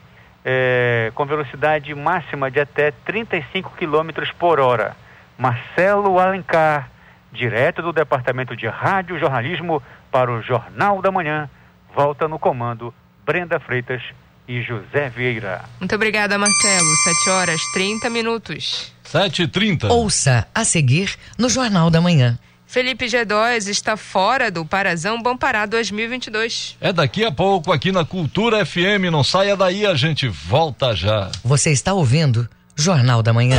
[0.44, 4.96] é, com velocidade máxima de até 35 km por hora.
[5.38, 6.90] Marcelo Alencar,
[7.32, 9.82] direto do Departamento de Rádio Jornalismo
[10.16, 11.50] para o Jornal da Manhã,
[11.94, 12.94] volta no comando
[13.26, 14.02] Brenda Freitas
[14.48, 15.66] e José Vieira.
[15.78, 16.96] Muito obrigada, Marcelo.
[17.04, 18.94] 7 horas 30 minutos.
[19.04, 22.40] 7 e 30 Ouça a seguir no Jornal da Manhã.
[22.66, 26.78] Felipe G2 está fora do Parazão Bampará 2022.
[26.80, 29.12] É daqui a pouco aqui na Cultura FM.
[29.12, 31.30] Não saia daí, a gente volta já.
[31.44, 33.58] Você está ouvindo Jornal da Manhã.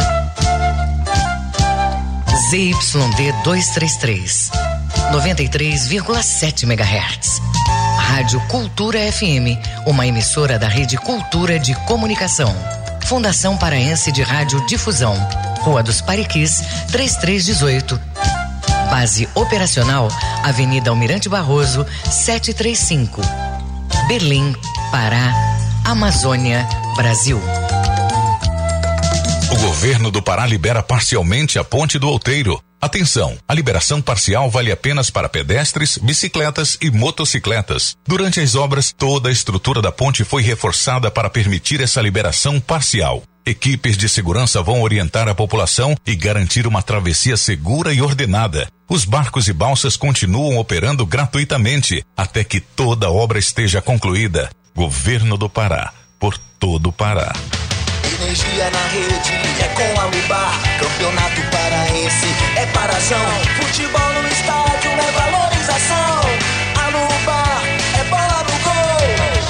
[2.48, 4.50] ZYD 233,
[5.12, 7.40] 93,7 MHz.
[7.98, 12.54] Rádio Cultura FM, uma emissora da Rede Cultura de Comunicação.
[13.04, 15.14] Fundação Paraense de Rádio Difusão.
[15.60, 18.00] Rua dos Pariquis, 3318.
[18.90, 20.08] Base operacional,
[20.42, 23.20] Avenida Almirante Barroso, 735.
[24.08, 24.54] Berlim,
[24.90, 25.32] Pará,
[25.84, 26.66] Amazônia,
[26.96, 27.40] Brasil.
[29.52, 32.60] O governo do Pará libera parcialmente a Ponte do Outeiro.
[32.80, 37.96] Atenção, a liberação parcial vale apenas para pedestres, bicicletas e motocicletas.
[38.06, 43.22] Durante as obras, toda a estrutura da ponte foi reforçada para permitir essa liberação parcial.
[43.46, 48.68] Equipes de segurança vão orientar a população e garantir uma travessia segura e ordenada.
[48.88, 54.50] Os barcos e balsas continuam operando gratuitamente até que toda a obra esteja concluída.
[54.74, 57.32] Governo do Pará, por todo o Pará.
[58.20, 60.78] Energia na rede é com a Lubar.
[60.78, 61.40] Campeonato
[61.96, 63.18] paraense é parazão.
[63.56, 66.20] Futebol no estádio é valorização.
[66.76, 67.62] A Lubar
[67.98, 69.00] é bola no gol.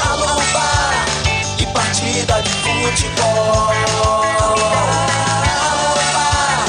[0.03, 1.07] A Lubar
[1.59, 3.73] e partida de futebol.
[5.61, 6.67] A Lubar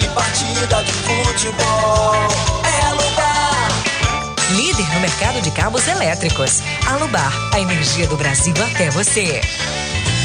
[0.00, 2.14] e partida de futebol.
[2.64, 2.80] É.
[4.52, 6.60] Líder no mercado de cabos elétricos.
[6.88, 9.40] Alubar, a energia do Brasil até você.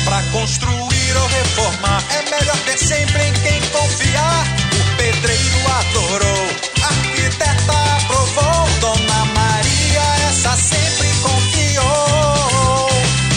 [0.03, 4.64] Pra construir ou reformar, é melhor ter sempre em quem confiar.
[4.97, 6.47] Pedreiro adorou,
[6.81, 8.69] arquiteta aprovou.
[8.79, 12.89] Dona Maria, essa sempre confiou.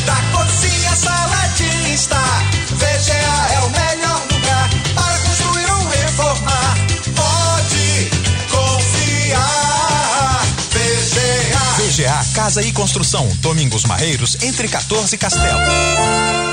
[0.05, 4.71] Da cozinha, sala de estar, VGA é o melhor lugar.
[4.95, 6.75] Para construir ou reformar,
[7.17, 8.11] pode
[8.51, 10.43] confiar.
[10.71, 11.83] VGA.
[11.83, 15.61] VGA Casa e Construção, Domingos Marreiros, entre 14 e Castelo.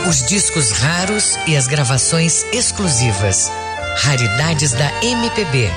[0.07, 3.49] Os discos raros e as gravações exclusivas.
[3.97, 5.71] Raridades da MPB.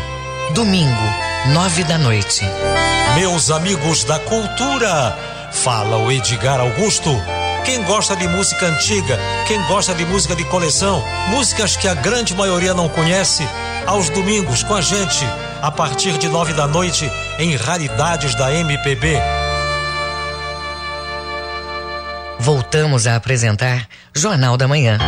[0.53, 1.03] Domingo,
[1.53, 2.45] nove da noite.
[3.15, 5.17] Meus amigos da cultura,
[5.53, 7.11] fala o Edgar Augusto.
[7.65, 12.35] Quem gosta de música antiga, quem gosta de música de coleção, músicas que a grande
[12.35, 13.47] maioria não conhece,
[13.87, 15.25] aos domingos com a gente,
[15.63, 19.17] a partir de nove da noite, em Raridades da MPB.
[22.41, 24.99] Voltamos a apresentar Jornal da Manhã.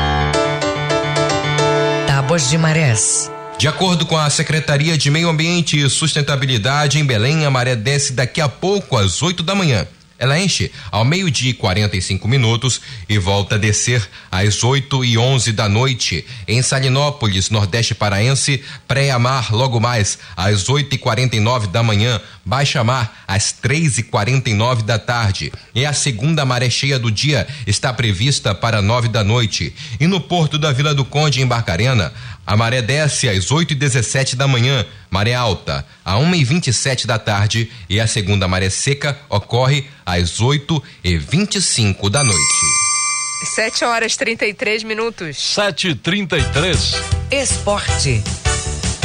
[2.31, 3.29] Tábuas de Marés.
[3.59, 8.13] De acordo com a Secretaria de Meio Ambiente e Sustentabilidade em Belém, a maré desce
[8.13, 9.85] daqui a pouco às 8 da manhã.
[10.21, 15.53] Ela enche ao meio-dia e 45 minutos e volta a descer às 8 e 11
[15.53, 16.27] da noite.
[16.47, 23.25] Em Salinópolis, Nordeste Paraense, pré-amar logo mais às 8 e 49 da manhã, baixa mar
[23.27, 25.51] às 3 e 49 da tarde.
[25.75, 29.75] E a segunda maré cheia do dia está prevista para 9 da noite.
[29.99, 32.13] E no porto da Vila do Conde, em Barcarena,
[32.47, 37.07] a maré desce às 8 e 17 da manhã, maré alta a 1 e 27
[37.07, 42.81] da tarde e a segunda maré seca ocorre às 8 e 25 da noite.
[43.55, 45.39] 7 horas 33 minutos.
[45.39, 46.95] 7 e 33
[47.31, 48.23] Esporte.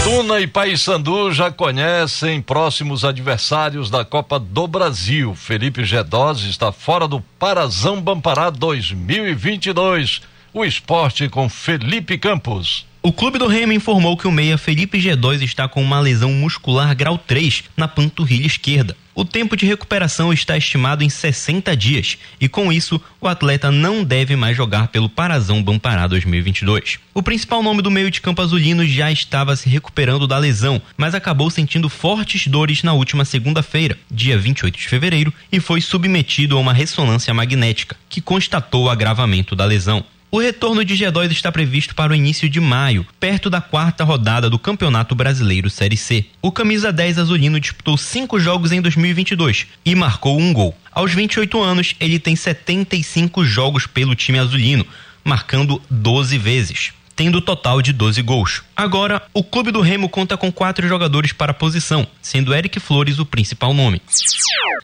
[0.03, 5.33] Tuna e Paysandu já conhecem próximos adversários da Copa do Brasil.
[5.33, 10.21] Felipe Gedose está fora do Parazão Bampará 2022.
[10.53, 12.85] O esporte com Felipe Campos.
[13.05, 16.95] O clube do Remo informou que o meia Felipe G2 está com uma lesão muscular
[16.95, 18.97] grau 3 na panturrilha esquerda.
[19.13, 24.03] O tempo de recuperação está estimado em 60 dias e, com isso, o atleta não
[24.03, 26.97] deve mais jogar pelo Parazão Bampará 2022.
[27.13, 31.13] O principal nome do meio de campo azulino já estava se recuperando da lesão, mas
[31.13, 36.59] acabou sentindo fortes dores na última segunda-feira, dia 28 de fevereiro, e foi submetido a
[36.59, 40.03] uma ressonância magnética, que constatou o agravamento da lesão.
[40.31, 44.49] O retorno de G2 está previsto para o início de maio, perto da quarta rodada
[44.49, 46.25] do Campeonato Brasileiro Série C.
[46.41, 50.75] O camisa 10 azulino disputou cinco jogos em 2022 e marcou um gol.
[50.91, 54.85] Aos 28 anos, ele tem 75 jogos pelo time azulino,
[55.23, 58.63] marcando 12 vezes tendo total de 12 gols.
[58.75, 63.19] Agora, o clube do Remo conta com quatro jogadores para a posição, sendo Eric Flores
[63.19, 64.01] o principal nome.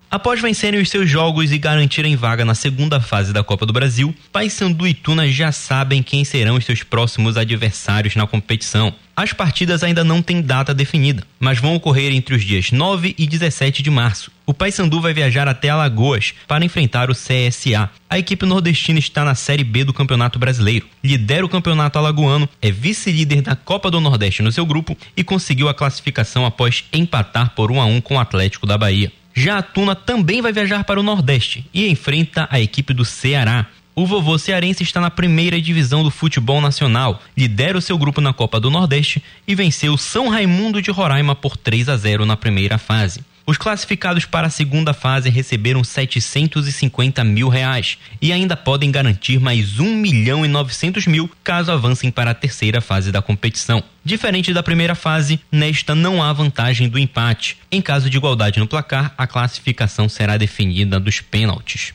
[0.09, 4.13] Após vencerem os seus jogos e garantirem vaga na segunda fase da Copa do Brasil,
[4.31, 8.93] Paysandu e Tuna já sabem quem serão os seus próximos adversários na competição.
[9.15, 13.27] As partidas ainda não têm data definida, mas vão ocorrer entre os dias 9 e
[13.27, 14.31] 17 de março.
[14.45, 17.89] O Paysandu vai viajar até Alagoas para enfrentar o CSA.
[18.09, 20.87] A equipe nordestina está na Série B do Campeonato Brasileiro.
[21.03, 25.69] Lidera o campeonato alagoano, é vice-líder da Copa do Nordeste no seu grupo e conseguiu
[25.69, 29.11] a classificação após empatar por 1 a 1 com o Atlético da Bahia.
[29.33, 33.67] Já a Tuna também vai viajar para o Nordeste e enfrenta a equipe do Ceará.
[33.93, 38.31] O vovô cearense está na primeira divisão do futebol nacional, lidera o seu grupo na
[38.31, 42.77] Copa do Nordeste e venceu São Raimundo de Roraima por 3 a 0 na primeira
[42.77, 43.19] fase.
[43.45, 49.77] Os classificados para a segunda fase receberam 750 mil reais e ainda podem garantir mais
[49.77, 53.83] 1 milhão e 900 mil caso avancem para a terceira fase da competição.
[54.03, 57.57] Diferente da primeira fase, nesta não há vantagem do empate.
[57.71, 61.93] Em caso de igualdade no placar, a classificação será definida dos pênaltis.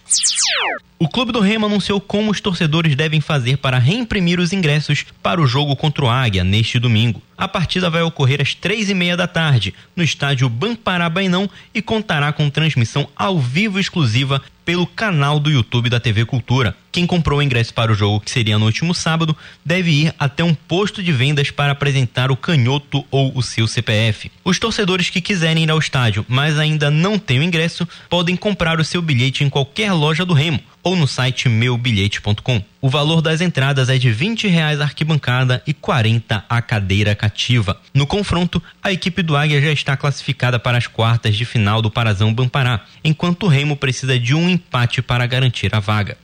[0.98, 5.40] O Clube do Remo anunciou como os torcedores devem fazer para reimprimir os ingressos para
[5.40, 7.20] o jogo contra o Águia neste domingo.
[7.36, 12.32] A partida vai ocorrer às três e meia da tarde, no estádio Bamparabainão e contará
[12.32, 16.76] com transmissão ao vivo exclusiva pelo canal do YouTube da TV Cultura.
[16.90, 20.42] Quem comprou o ingresso para o jogo, que seria no último sábado, deve ir até
[20.42, 24.30] um posto de vendas para apresentar o canhoto ou o seu CPF.
[24.44, 28.80] Os torcedores que quiserem ir ao estádio, mas ainda não têm o ingresso, podem comprar
[28.80, 32.62] o seu bilhete em qualquer loja do Remo ou no site meubilhete.com.
[32.80, 37.76] O valor das entradas é de 20 reais a arquibancada e 40 a cadeira cativa.
[37.93, 41.91] No confronto, a equipe do Águia já está classificada para as quartas de final do
[41.91, 46.16] Parazão Bampará, enquanto o Remo precisa de um empate para garantir a vaga.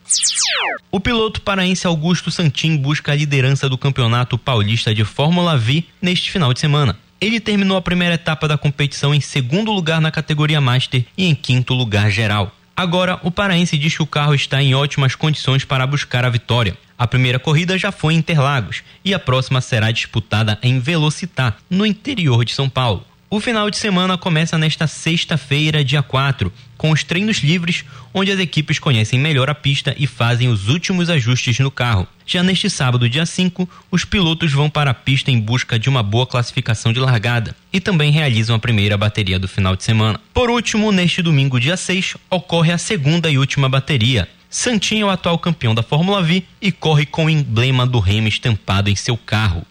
[0.92, 6.30] O piloto paraense Augusto Santin busca a liderança do Campeonato Paulista de Fórmula V neste
[6.30, 6.96] final de semana.
[7.20, 11.34] Ele terminou a primeira etapa da competição em segundo lugar na categoria Master e em
[11.34, 12.54] quinto lugar geral.
[12.76, 16.76] Agora, o paraense diz que o carro está em ótimas condições para buscar a vitória.
[16.98, 21.84] A primeira corrida já foi em Interlagos e a próxima será disputada em Velocitar, no
[21.84, 23.04] interior de São Paulo.
[23.32, 28.38] O final de semana começa nesta sexta-feira, dia 4, com os treinos livres, onde as
[28.38, 32.06] equipes conhecem melhor a pista e fazem os últimos ajustes no carro.
[32.26, 36.02] Já neste sábado, dia 5, os pilotos vão para a pista em busca de uma
[36.02, 40.20] boa classificação de largada e também realizam a primeira bateria do final de semana.
[40.34, 44.28] Por último, neste domingo, dia 6, ocorre a segunda e última bateria.
[44.50, 48.28] Santinho é o atual campeão da Fórmula V e corre com o emblema do Remo
[48.28, 49.64] estampado em seu carro.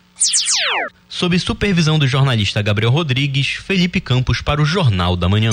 [1.09, 5.51] Sob supervisão do jornalista Gabriel Rodrigues, Felipe Campos para o Jornal da Manhã.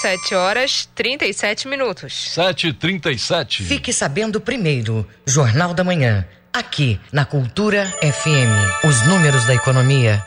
[0.00, 2.12] 7 horas 37 minutos.
[2.36, 3.62] 7h37.
[3.62, 8.84] Fique sabendo primeiro, Jornal da Manhã, aqui na Cultura FM.
[8.86, 10.22] Os números da economia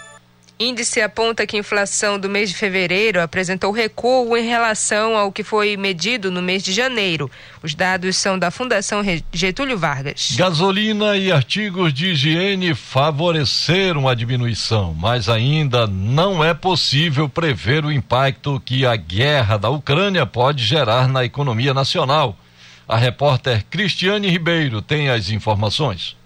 [0.59, 5.43] Índice aponta que a inflação do mês de fevereiro apresentou recuo em relação ao que
[5.43, 7.29] foi medido no mês de janeiro.
[7.61, 10.33] Os dados são da Fundação Getúlio Vargas.
[10.35, 17.91] Gasolina e artigos de higiene favoreceram a diminuição, mas ainda não é possível prever o
[17.91, 22.35] impacto que a guerra da Ucrânia pode gerar na economia nacional.
[22.87, 26.16] A repórter Cristiane Ribeiro tem as informações.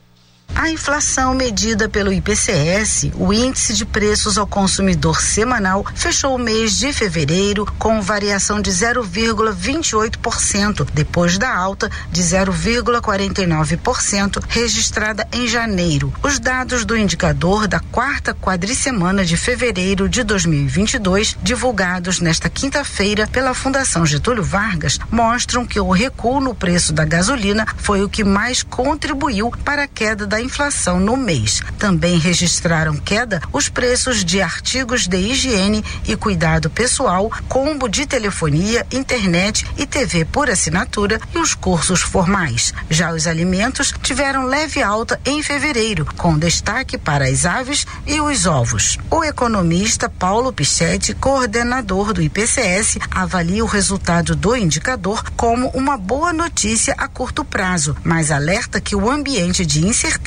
[0.53, 6.77] A inflação medida pelo IPCS, o índice de preços ao consumidor semanal, fechou o mês
[6.77, 16.13] de fevereiro com variação de 0,28%, depois da alta de 0,49% registrada em janeiro.
[16.21, 23.53] Os dados do indicador da quarta quadricemana de fevereiro de 2022, divulgados nesta quinta-feira pela
[23.53, 28.61] Fundação Getúlio Vargas, mostram que o recuo no preço da gasolina foi o que mais
[28.61, 31.61] contribuiu para a queda da inflação no mês.
[31.77, 38.85] Também registraram queda os preços de artigos de higiene e cuidado pessoal, combo de telefonia,
[38.91, 42.73] internet e TV por assinatura e os cursos formais.
[42.89, 48.45] Já os alimentos tiveram leve alta em fevereiro, com destaque para as aves e os
[48.45, 48.97] ovos.
[49.09, 56.31] O economista Paulo Pichetti, coordenador do IPCS, avalia o resultado do indicador como uma boa
[56.31, 60.20] notícia a curto prazo, mas alerta que o ambiente de incerteza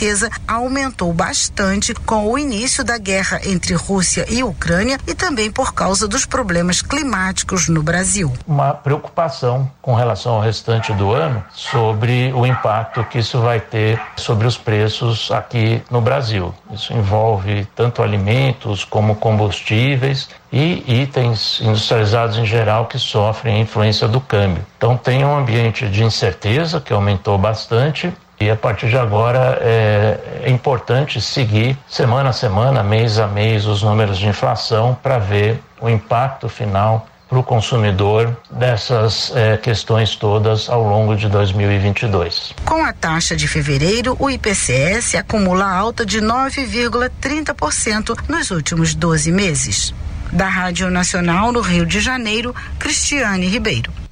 [0.47, 6.07] aumentou bastante com o início da guerra entre Rússia e Ucrânia e também por causa
[6.07, 8.33] dos problemas climáticos no Brasil.
[8.47, 14.01] Uma preocupação com relação ao restante do ano sobre o impacto que isso vai ter
[14.17, 16.55] sobre os preços aqui no Brasil.
[16.73, 24.07] Isso envolve tanto alimentos como combustíveis e itens industrializados em geral que sofrem a influência
[24.07, 24.65] do câmbio.
[24.77, 28.13] Então tem um ambiente de incerteza que aumentou bastante
[28.45, 33.65] e a partir de agora é, é importante seguir semana a semana, mês a mês,
[33.67, 40.15] os números de inflação para ver o impacto final para o consumidor dessas é, questões
[40.15, 42.53] todas ao longo de 2022.
[42.67, 49.95] Com a taxa de fevereiro, o IPCS acumula alta de 9,30% nos últimos 12 meses.
[50.31, 54.04] Da Rádio Nacional no Rio de Janeiro, Cristiane Ribeiro.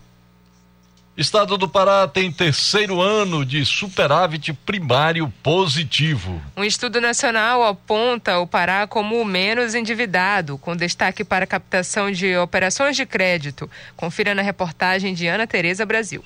[1.14, 6.40] Estado do Pará tem terceiro ano de superávit primário positivo.
[6.56, 12.10] Um estudo nacional aponta o Pará como o menos endividado, com destaque para a captação
[12.10, 13.70] de operações de crédito.
[13.94, 16.24] Confira na reportagem de Ana Tereza Brasil.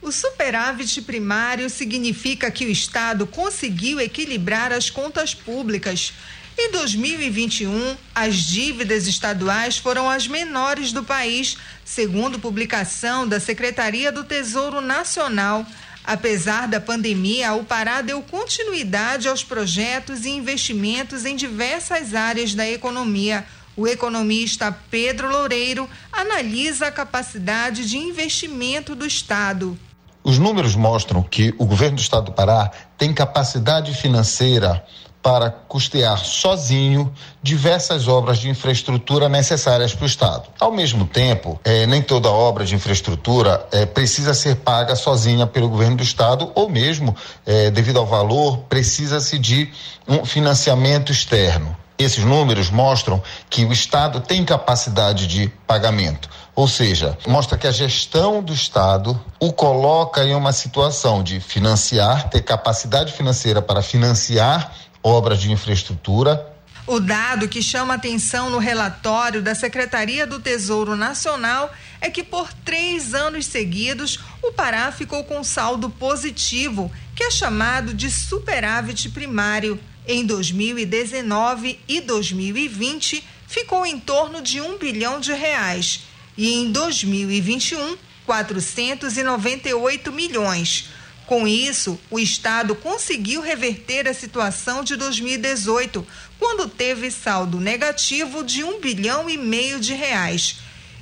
[0.00, 6.12] O superávit primário significa que o Estado conseguiu equilibrar as contas públicas.
[6.56, 14.22] Em 2021, as dívidas estaduais foram as menores do país, segundo publicação da Secretaria do
[14.22, 15.64] Tesouro Nacional.
[16.04, 22.68] Apesar da pandemia, o Pará deu continuidade aos projetos e investimentos em diversas áreas da
[22.68, 23.46] economia.
[23.74, 29.78] O economista Pedro Loureiro analisa a capacidade de investimento do Estado.
[30.22, 34.84] Os números mostram que o governo do Estado do Pará tem capacidade financeira
[35.22, 37.12] para custear sozinho
[37.42, 40.48] diversas obras de infraestrutura necessárias para o Estado.
[40.58, 45.68] Ao mesmo tempo, eh, nem toda obra de infraestrutura eh, precisa ser paga sozinha pelo
[45.68, 47.14] governo do Estado, ou mesmo,
[47.46, 49.70] eh, devido ao valor, precisa-se de
[50.08, 51.76] um financiamento externo.
[51.98, 56.28] Esses números mostram que o Estado tem capacidade de pagamento.
[56.54, 62.28] Ou seja, mostra que a gestão do Estado o coloca em uma situação de financiar,
[62.28, 66.48] ter capacidade financeira para financiar obras de infraestrutura.
[66.86, 72.52] O dado que chama atenção no relatório da Secretaria do Tesouro Nacional é que por
[72.52, 79.78] três anos seguidos o Pará ficou com saldo positivo, que é chamado de superávit primário.
[80.04, 86.00] Em 2019 e 2020 ficou em torno de um bilhão de reais
[86.36, 87.96] e em 2021
[88.26, 90.88] 498 milhões.
[91.32, 96.06] Com isso, o Estado conseguiu reverter a situação de 2018,
[96.38, 100.58] quando teve saldo negativo de um bilhão e meio de reais.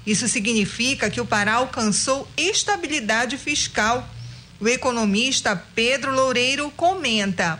[0.06, 4.08] Isso significa que o Pará alcançou estabilidade fiscal.
[4.60, 7.58] O economista Pedro Loureiro comenta.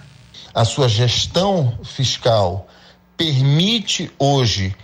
[0.55, 2.69] A sua gestão fiscal
[3.17, 4.77] permite hoje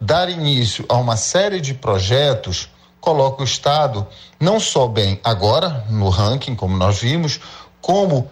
[0.00, 2.68] dar início a uma série de projetos
[3.08, 4.06] coloca o Estado
[4.38, 7.40] não só bem agora no ranking, como nós vimos,
[7.80, 8.30] como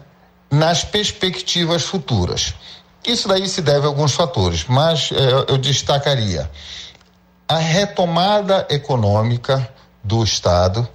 [0.51, 2.53] nas perspectivas futuras.
[3.03, 6.51] Isso daí se deve a alguns fatores, mas eh, eu destacaria
[7.49, 9.67] a retomada econômica
[10.05, 10.87] do Estado,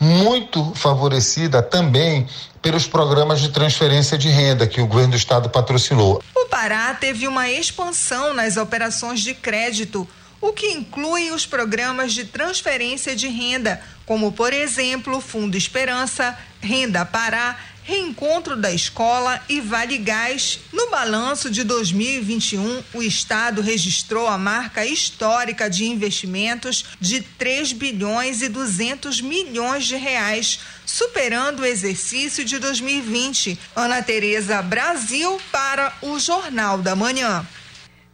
[0.00, 2.26] muito favorecida também
[2.60, 6.20] pelos programas de transferência de renda que o governo do estado patrocinou.
[6.34, 10.08] O Pará teve uma expansão nas operações de crédito
[10.40, 17.04] o que inclui os programas de transferência de renda, como, por exemplo, Fundo Esperança, Renda
[17.04, 20.60] Pará, Reencontro da Escola e Vale Gás.
[20.72, 28.42] No balanço de 2021, o Estado registrou a marca histórica de investimentos de 3 bilhões
[28.42, 33.58] e 200 milhões de reais, superando o exercício de 2020.
[33.74, 37.44] Ana Tereza Brasil para o Jornal da Manhã.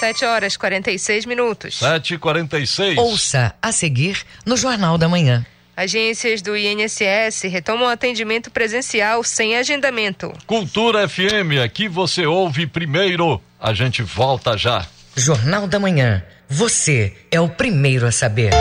[0.00, 1.78] 7 horas 46 minutos.
[1.78, 5.44] 7 e 46 Ouça a seguir no Jornal da Manhã.
[5.76, 10.32] Agências do INSS retomam atendimento presencial sem agendamento.
[10.46, 13.42] Cultura FM, aqui você ouve primeiro.
[13.60, 14.86] A gente volta já.
[15.14, 16.24] Jornal da Manhã.
[16.48, 18.52] Você é o primeiro a saber.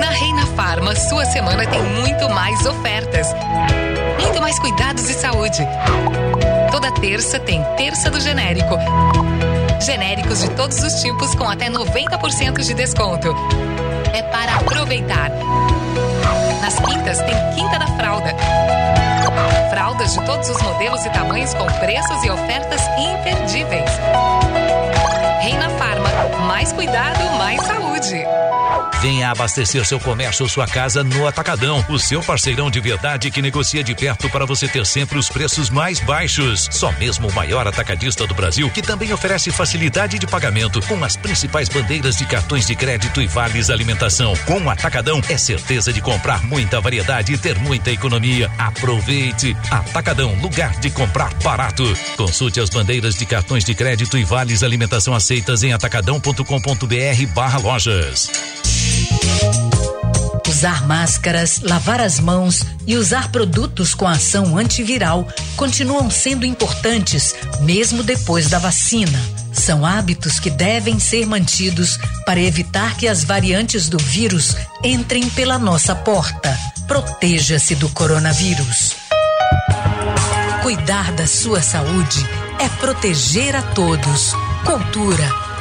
[0.00, 3.15] Na Reina Farma, sua semana tem muito mais ofertas.
[7.06, 8.76] Terça tem Terça do Genérico.
[9.80, 13.32] Genéricos de todos os tipos com até 90% de desconto.
[14.12, 15.30] É para aproveitar.
[16.60, 18.34] Nas quintas tem Quinta da Fralda.
[19.70, 23.90] Fraldas de todos os modelos e tamanhos com preços e ofertas imperdíveis.
[25.42, 25.85] Reina Farma,
[26.56, 28.24] mais cuidado, mais saúde.
[29.02, 33.42] Venha abastecer seu comércio ou sua casa no Atacadão, o seu parceirão de verdade que
[33.42, 36.66] negocia de perto para você ter sempre os preços mais baixos.
[36.72, 41.14] Só mesmo o maior atacadista do Brasil, que também oferece facilidade de pagamento com as
[41.14, 44.32] principais bandeiras de cartões de crédito e vales alimentação.
[44.46, 48.50] Com o Atacadão é certeza de comprar muita variedade e ter muita economia.
[48.56, 49.54] Aproveite!
[49.70, 51.84] Atacadão, lugar de comprar barato.
[52.16, 56.45] Consulte as bandeiras de cartões de crédito e vales alimentação aceitas em atacadão.com.br
[57.34, 58.30] barra lojas.
[60.48, 65.26] Usar máscaras, lavar as mãos e usar produtos com ação antiviral
[65.56, 69.18] continuam sendo importantes mesmo depois da vacina.
[69.52, 75.58] São hábitos que devem ser mantidos para evitar que as variantes do vírus entrem pela
[75.58, 76.56] nossa porta.
[76.86, 78.94] Proteja-se do coronavírus.
[80.62, 82.26] Cuidar da sua saúde
[82.60, 84.32] é proteger a todos.
[84.64, 85.45] Cultura,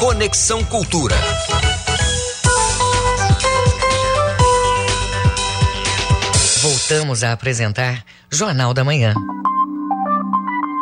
[0.00, 1.14] Conexão Cultura.
[6.62, 9.12] Voltamos a apresentar Jornal da Manhã.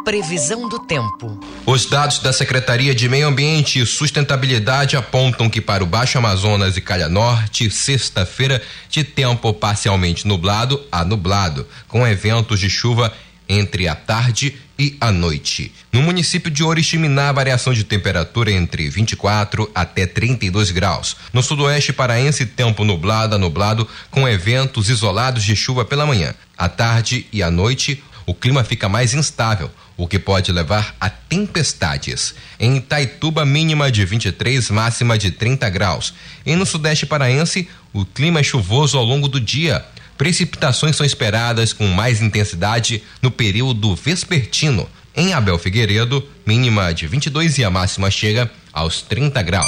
[0.05, 1.37] Previsão do tempo.
[1.67, 6.77] Os dados da Secretaria de Meio Ambiente e Sustentabilidade apontam que para o Baixo Amazonas
[6.77, 13.13] e Calha Norte, sexta-feira, de tempo parcialmente nublado a nublado, com eventos de chuva
[13.49, 14.68] entre a tarde e
[15.01, 15.73] a noite.
[15.93, 21.17] No município de Oriximiná, a variação de temperatura entre 24 até 32 graus.
[21.33, 26.33] No sudoeste paraense, tempo nublado a nublado, com eventos isolados de chuva pela manhã.
[26.57, 31.09] À tarde e à noite, o clima fica mais instável, o que pode levar a
[31.09, 32.35] tempestades.
[32.61, 36.15] Em Itaituba, mínima de 23, máxima de 30 graus.
[36.47, 39.85] E no sudeste paraense, o clima é chuvoso ao longo do dia.
[40.19, 44.91] Precipitações são esperadas com mais intensidade no período vespertino.
[45.17, 49.67] Em Abel Figueiredo, mínima de 22 e a máxima chega aos 30 graus.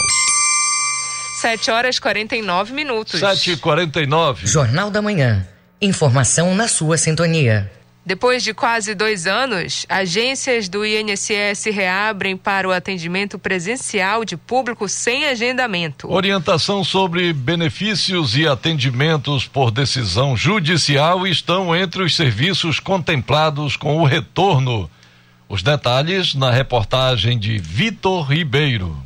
[1.40, 3.20] 7 horas 49 minutos.
[3.20, 5.46] 7 e 49 Jornal da Manhã.
[5.80, 7.70] Informação na sua sintonia.
[8.11, 14.88] Depois de quase dois anos, agências do INSS reabrem para o atendimento presencial de público
[14.88, 16.12] sem agendamento.
[16.12, 24.04] Orientação sobre benefícios e atendimentos por decisão judicial estão entre os serviços contemplados com o
[24.04, 24.90] retorno.
[25.48, 29.00] Os detalhes na reportagem de Vitor Ribeiro.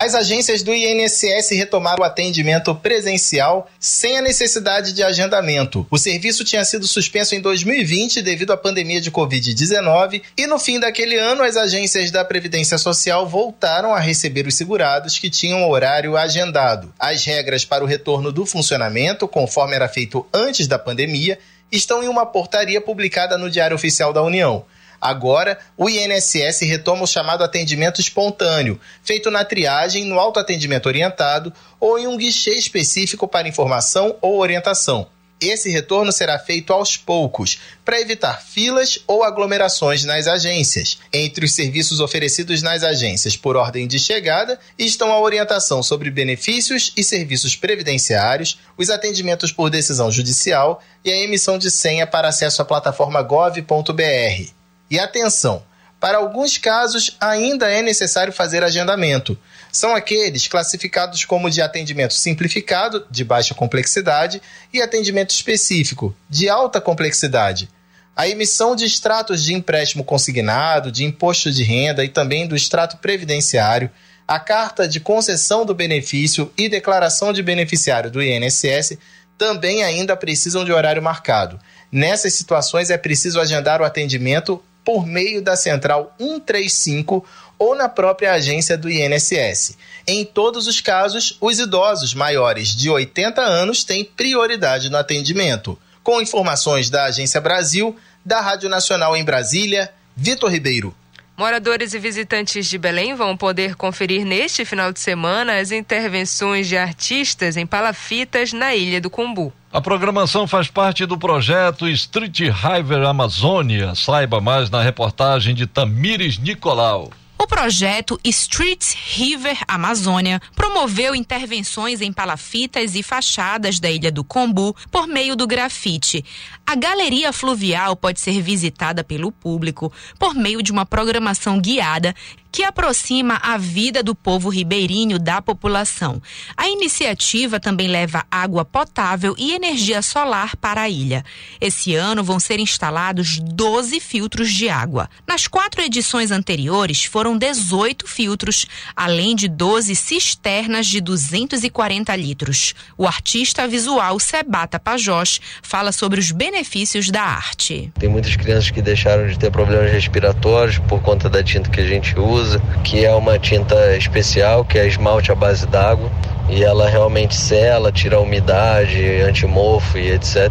[0.00, 5.84] As agências do INSS retomaram o atendimento presencial sem a necessidade de agendamento.
[5.90, 10.78] O serviço tinha sido suspenso em 2020 devido à pandemia de Covid-19 e no fim
[10.78, 16.16] daquele ano as agências da Previdência Social voltaram a receber os segurados que tinham horário
[16.16, 16.94] agendado.
[16.96, 21.40] As regras para o retorno do funcionamento, conforme era feito antes da pandemia,
[21.72, 24.64] estão em uma portaria publicada no Diário Oficial da União.
[25.00, 31.98] Agora, o INSS retoma o chamado atendimento espontâneo, feito na triagem, no autoatendimento orientado ou
[31.98, 35.06] em um guichê específico para informação ou orientação.
[35.40, 40.98] Esse retorno será feito aos poucos, para evitar filas ou aglomerações nas agências.
[41.12, 46.92] Entre os serviços oferecidos nas agências por ordem de chegada estão a orientação sobre benefícios
[46.96, 52.60] e serviços previdenciários, os atendimentos por decisão judicial e a emissão de senha para acesso
[52.60, 54.57] à plataforma gov.br.
[54.90, 55.62] E atenção,
[56.00, 59.36] para alguns casos ainda é necessário fazer agendamento.
[59.70, 64.40] São aqueles classificados como de atendimento simplificado, de baixa complexidade,
[64.72, 67.68] e atendimento específico, de alta complexidade.
[68.16, 72.96] A emissão de extratos de empréstimo consignado, de imposto de renda e também do extrato
[72.98, 73.90] previdenciário,
[74.26, 78.98] a carta de concessão do benefício e declaração de beneficiário do INSS
[79.38, 81.58] também ainda precisam de horário marcado.
[81.90, 87.22] Nessas situações é preciso agendar o atendimento por meio da central 135
[87.58, 89.76] ou na própria agência do INSS.
[90.06, 95.78] Em todos os casos, os idosos maiores de 80 anos têm prioridade no atendimento.
[96.02, 100.96] Com informações da Agência Brasil, da Rádio Nacional em Brasília, Vitor Ribeiro.
[101.38, 106.76] Moradores e visitantes de Belém vão poder conferir neste final de semana as intervenções de
[106.76, 109.52] artistas em palafitas na Ilha do Cumbu.
[109.72, 113.94] A programação faz parte do projeto Street River Amazônia.
[113.94, 117.12] Saiba mais na reportagem de Tamires Nicolau.
[117.40, 118.84] O projeto Street
[119.14, 125.46] River Amazônia promoveu intervenções em palafitas e fachadas da Ilha do Combu por meio do
[125.46, 126.24] grafite.
[126.66, 132.12] A galeria fluvial pode ser visitada pelo público por meio de uma programação guiada
[132.50, 136.20] que aproxima a vida do povo ribeirinho da população.
[136.56, 141.24] A iniciativa também leva água potável e energia solar para a ilha.
[141.60, 145.08] Esse ano vão ser instalados 12 filtros de água.
[145.26, 152.74] Nas quatro edições anteriores foram 18 filtros, além de 12 cisternas de 240 litros.
[152.96, 157.92] O artista visual Sebata Pajós fala sobre os benefícios da arte.
[157.98, 161.86] Tem muitas crianças que deixaram de ter problemas respiratórios por conta da tinta que a
[161.86, 166.10] gente usa usa, que é uma tinta especial, que é esmalte à base d'água.
[166.48, 170.50] E ela realmente sela, tira a umidade, antimofo e etc.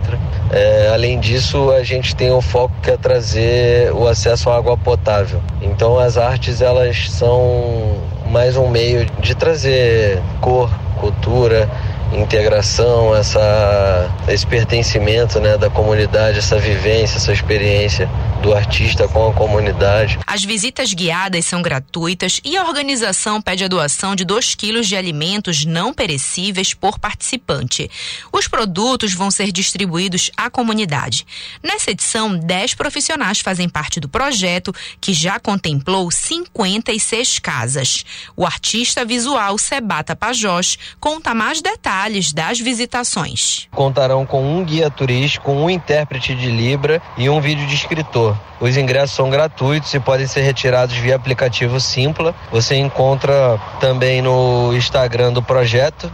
[0.51, 4.77] É, além disso, a gente tem o foco que é trazer o acesso à água
[4.77, 5.41] potável.
[5.59, 7.97] Então as artes elas são
[8.29, 10.69] mais um meio de trazer cor,
[10.99, 11.67] cultura,
[12.13, 18.09] integração, essa, esse pertencimento né, da comunidade, essa vivência, essa experiência
[18.41, 20.19] do artista com a comunidade.
[20.25, 24.95] As visitas guiadas são gratuitas e a organização pede a doação de 2 quilos de
[24.95, 27.89] alimentos não perecíveis por participante.
[28.31, 31.25] Os produtos vão ser distribuídos à comunidade.
[31.63, 38.05] Nessa edição, 10 profissionais fazem parte do projeto, que já contemplou 56 casas.
[38.35, 43.67] O artista visual Sebata Pajós conta mais detalhes detalhes das visitações.
[43.71, 48.37] Contarão com um guia turístico, um intérprete de Libra e um vídeo de escritor.
[48.59, 52.33] Os ingressos são gratuitos e podem ser retirados via aplicativo Simpla.
[52.51, 56.11] Você encontra também no Instagram do projeto,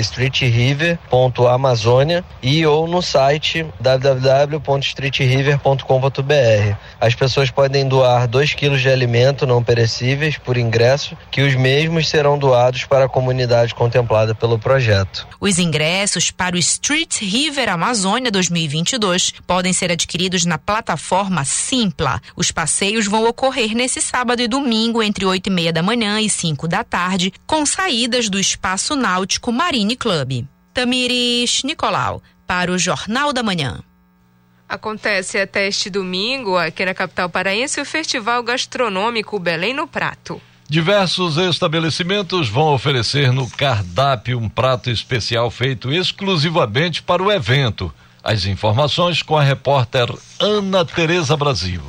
[0.00, 6.76] streetriver.amazônia e ou no site www.streetriver.com.br.
[7.00, 12.08] As pessoas podem doar 2 quilos de alimento não perecíveis por ingresso, que os mesmos
[12.08, 14.91] serão doados para a comunidade contemplada pelo projeto.
[15.40, 22.20] Os ingressos para o Street River Amazônia 2022 podem ser adquiridos na plataforma Simpla.
[22.36, 26.28] Os passeios vão ocorrer nesse sábado e domingo entre 8 e meia da manhã e
[26.28, 30.44] 5 da tarde, com saídas do Espaço Náutico Marine Club.
[30.74, 33.82] Tamiris Nicolau, para o Jornal da Manhã.
[34.68, 40.40] Acontece até este domingo, aqui na capital paraense, o Festival Gastronômico Belém no Prato.
[40.72, 47.92] Diversos estabelecimentos vão oferecer no cardápio um prato especial feito exclusivamente para o evento.
[48.24, 50.08] As informações com a repórter
[50.40, 51.82] Ana Tereza Brasil.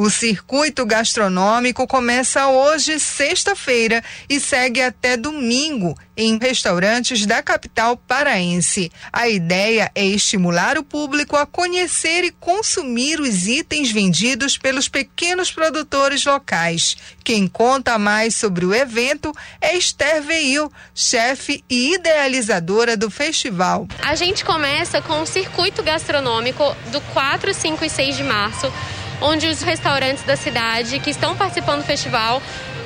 [0.00, 8.92] O circuito gastronômico começa hoje, sexta-feira, e segue até domingo em restaurantes da capital paraense.
[9.12, 15.50] A ideia é estimular o público a conhecer e consumir os itens vendidos pelos pequenos
[15.50, 16.96] produtores locais.
[17.24, 23.88] Quem conta mais sobre o evento é Esther Veil, chefe e idealizadora do festival.
[24.00, 28.72] A gente começa com o circuito gastronômico do 4, 5 e 6 de março
[29.20, 32.42] onde os restaurantes da cidade que estão participando do festival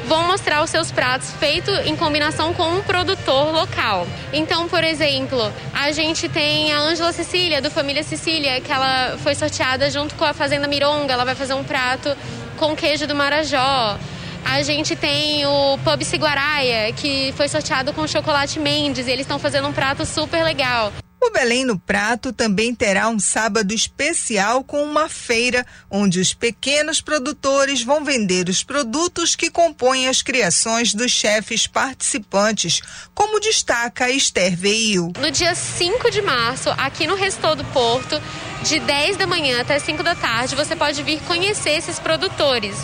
[0.07, 4.07] vão mostrar os seus pratos feitos em combinação com um produtor local.
[4.33, 9.35] Então, por exemplo, a gente tem a Ângela Cecília, do Família Cecília, que ela foi
[9.35, 12.16] sorteada junto com a Fazenda Mironga, ela vai fazer um prato
[12.59, 13.99] com queijo do Marajó.
[14.45, 19.39] A gente tem o Pub Siguaraia, que foi sorteado com chocolate Mendes, e eles estão
[19.39, 20.93] fazendo um prato super legal.
[21.25, 27.01] O Belém no Prato também terá um sábado especial com uma feira onde os pequenos
[27.01, 32.81] produtores vão vender os produtos que compõem as criações dos chefes participantes,
[33.14, 35.12] como destaca Esther Veil.
[35.20, 38.20] No dia 5 de março, aqui no Restor do Porto,
[38.64, 42.75] de 10 da manhã até 5 da tarde, você pode vir conhecer esses produtores.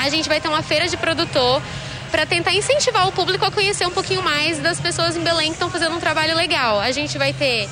[0.00, 1.62] A gente vai ter uma feira de produtor
[2.14, 5.54] para tentar incentivar o público a conhecer um pouquinho mais das pessoas em Belém que
[5.54, 6.78] estão fazendo um trabalho legal.
[6.78, 7.68] A gente vai ter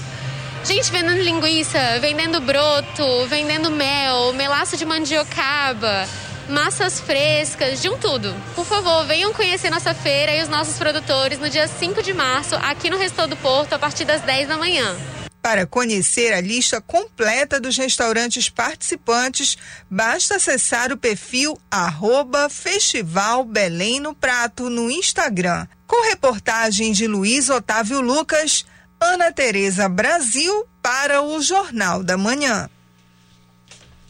[0.65, 6.09] gente vendendo linguiça, vendendo broto, vendendo mel, melaço de mandiocaba,
[6.49, 8.35] massas frescas, de um tudo.
[8.57, 12.57] Por favor, venham conhecer nossa feira e os nossos produtores no dia 5 de março,
[12.57, 14.97] aqui no Restor do Porto, a partir das 10 da manhã.
[15.43, 19.59] Para conhecer a lista completa dos restaurantes participantes,
[19.91, 25.67] basta acessar o perfil arroba Festival Belém no Prato no Instagram.
[25.85, 28.65] Com reportagem de Luiz Otávio Lucas,
[29.01, 32.71] Ana Tereza Brasil para o Jornal da Manhã.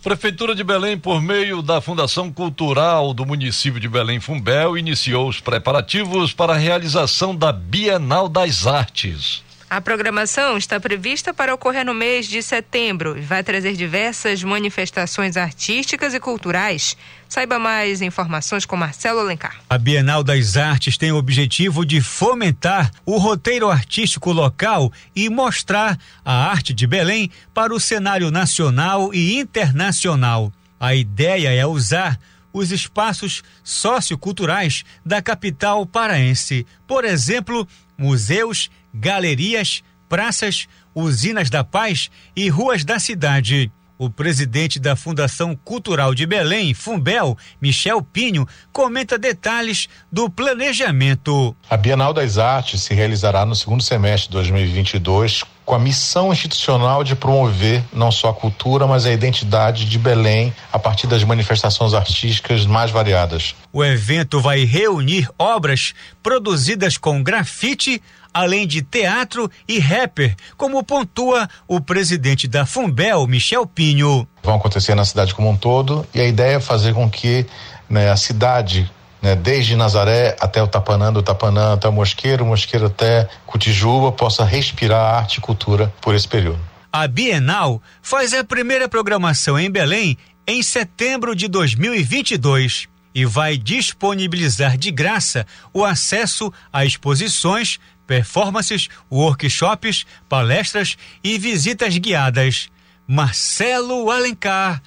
[0.02, 5.40] Prefeitura de Belém, por meio da Fundação Cultural do município de Belém Fumbel, iniciou os
[5.40, 9.42] preparativos para a realização da Bienal das Artes.
[9.72, 15.34] A programação está prevista para ocorrer no mês de setembro e vai trazer diversas manifestações
[15.34, 16.94] artísticas e culturais.
[17.26, 19.62] Saiba mais informações com Marcelo Alencar.
[19.70, 25.98] A Bienal das Artes tem o objetivo de fomentar o roteiro artístico local e mostrar
[26.22, 30.52] a arte de Belém para o cenário nacional e internacional.
[30.78, 32.20] A ideia é usar
[32.52, 37.66] os espaços socioculturais da capital paraense, por exemplo,
[38.02, 43.70] museus galerias, praças, usinas da paz e ruas da cidade.
[43.96, 51.54] O presidente da Fundação Cultural de Belém, Fumbel, Michel Pinho, comenta detalhes do planejamento.
[51.70, 57.04] A Bienal das Artes se realizará no segundo semestre de 2022 com a missão institucional
[57.04, 61.94] de promover não só a cultura, mas a identidade de Belém a partir das manifestações
[61.94, 63.54] artísticas mais variadas.
[63.72, 68.02] O evento vai reunir obras produzidas com grafite,
[68.34, 74.26] além de teatro e rapper, como pontua o presidente da Fumbel, Michel Pinho.
[74.42, 77.46] Vão acontecer na cidade como um todo e a ideia é fazer com que
[77.88, 78.90] né, a cidade
[79.22, 84.10] né, desde Nazaré até o Tapanã, do Tapanã até o Mosqueiro, o Mosqueiro até Cotijuba,
[84.10, 86.58] possa respirar arte e cultura por esse período.
[86.92, 94.76] A Bienal faz a primeira programação em Belém em setembro de 2022 e vai disponibilizar
[94.76, 102.68] de graça o acesso a exposições, performances, workshops, palestras e visitas guiadas.
[103.06, 104.82] Marcelo Alencar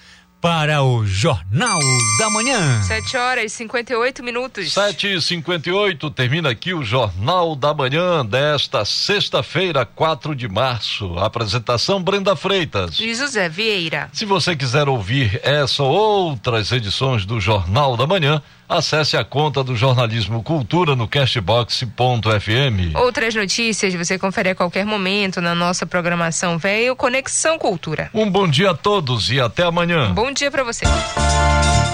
[0.46, 1.80] para o Jornal
[2.20, 2.80] da Manhã.
[2.84, 4.74] 7 horas e 58 minutos.
[4.74, 11.18] 7 e 58 termina aqui o Jornal da Manhã desta sexta-feira, 4 de março.
[11.18, 13.00] Apresentação Brenda Freitas.
[13.00, 14.08] E José Vieira.
[14.14, 19.64] Se você quiser ouvir essa ou outras edições do Jornal da Manhã, acesse a conta
[19.64, 22.96] do Jornalismo Cultura no cashbox.fm.
[22.96, 28.10] Outras notícias você confere a qualquer momento na nossa programação Veio Conexão Cultura.
[28.14, 30.14] Um bom dia a todos e até amanhã.
[30.14, 30.86] Bom dia para você.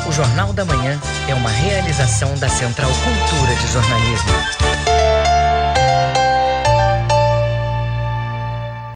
[0.08, 5.01] O Jornal da Manhã é uma realização da Central Cultura de Jornalismo.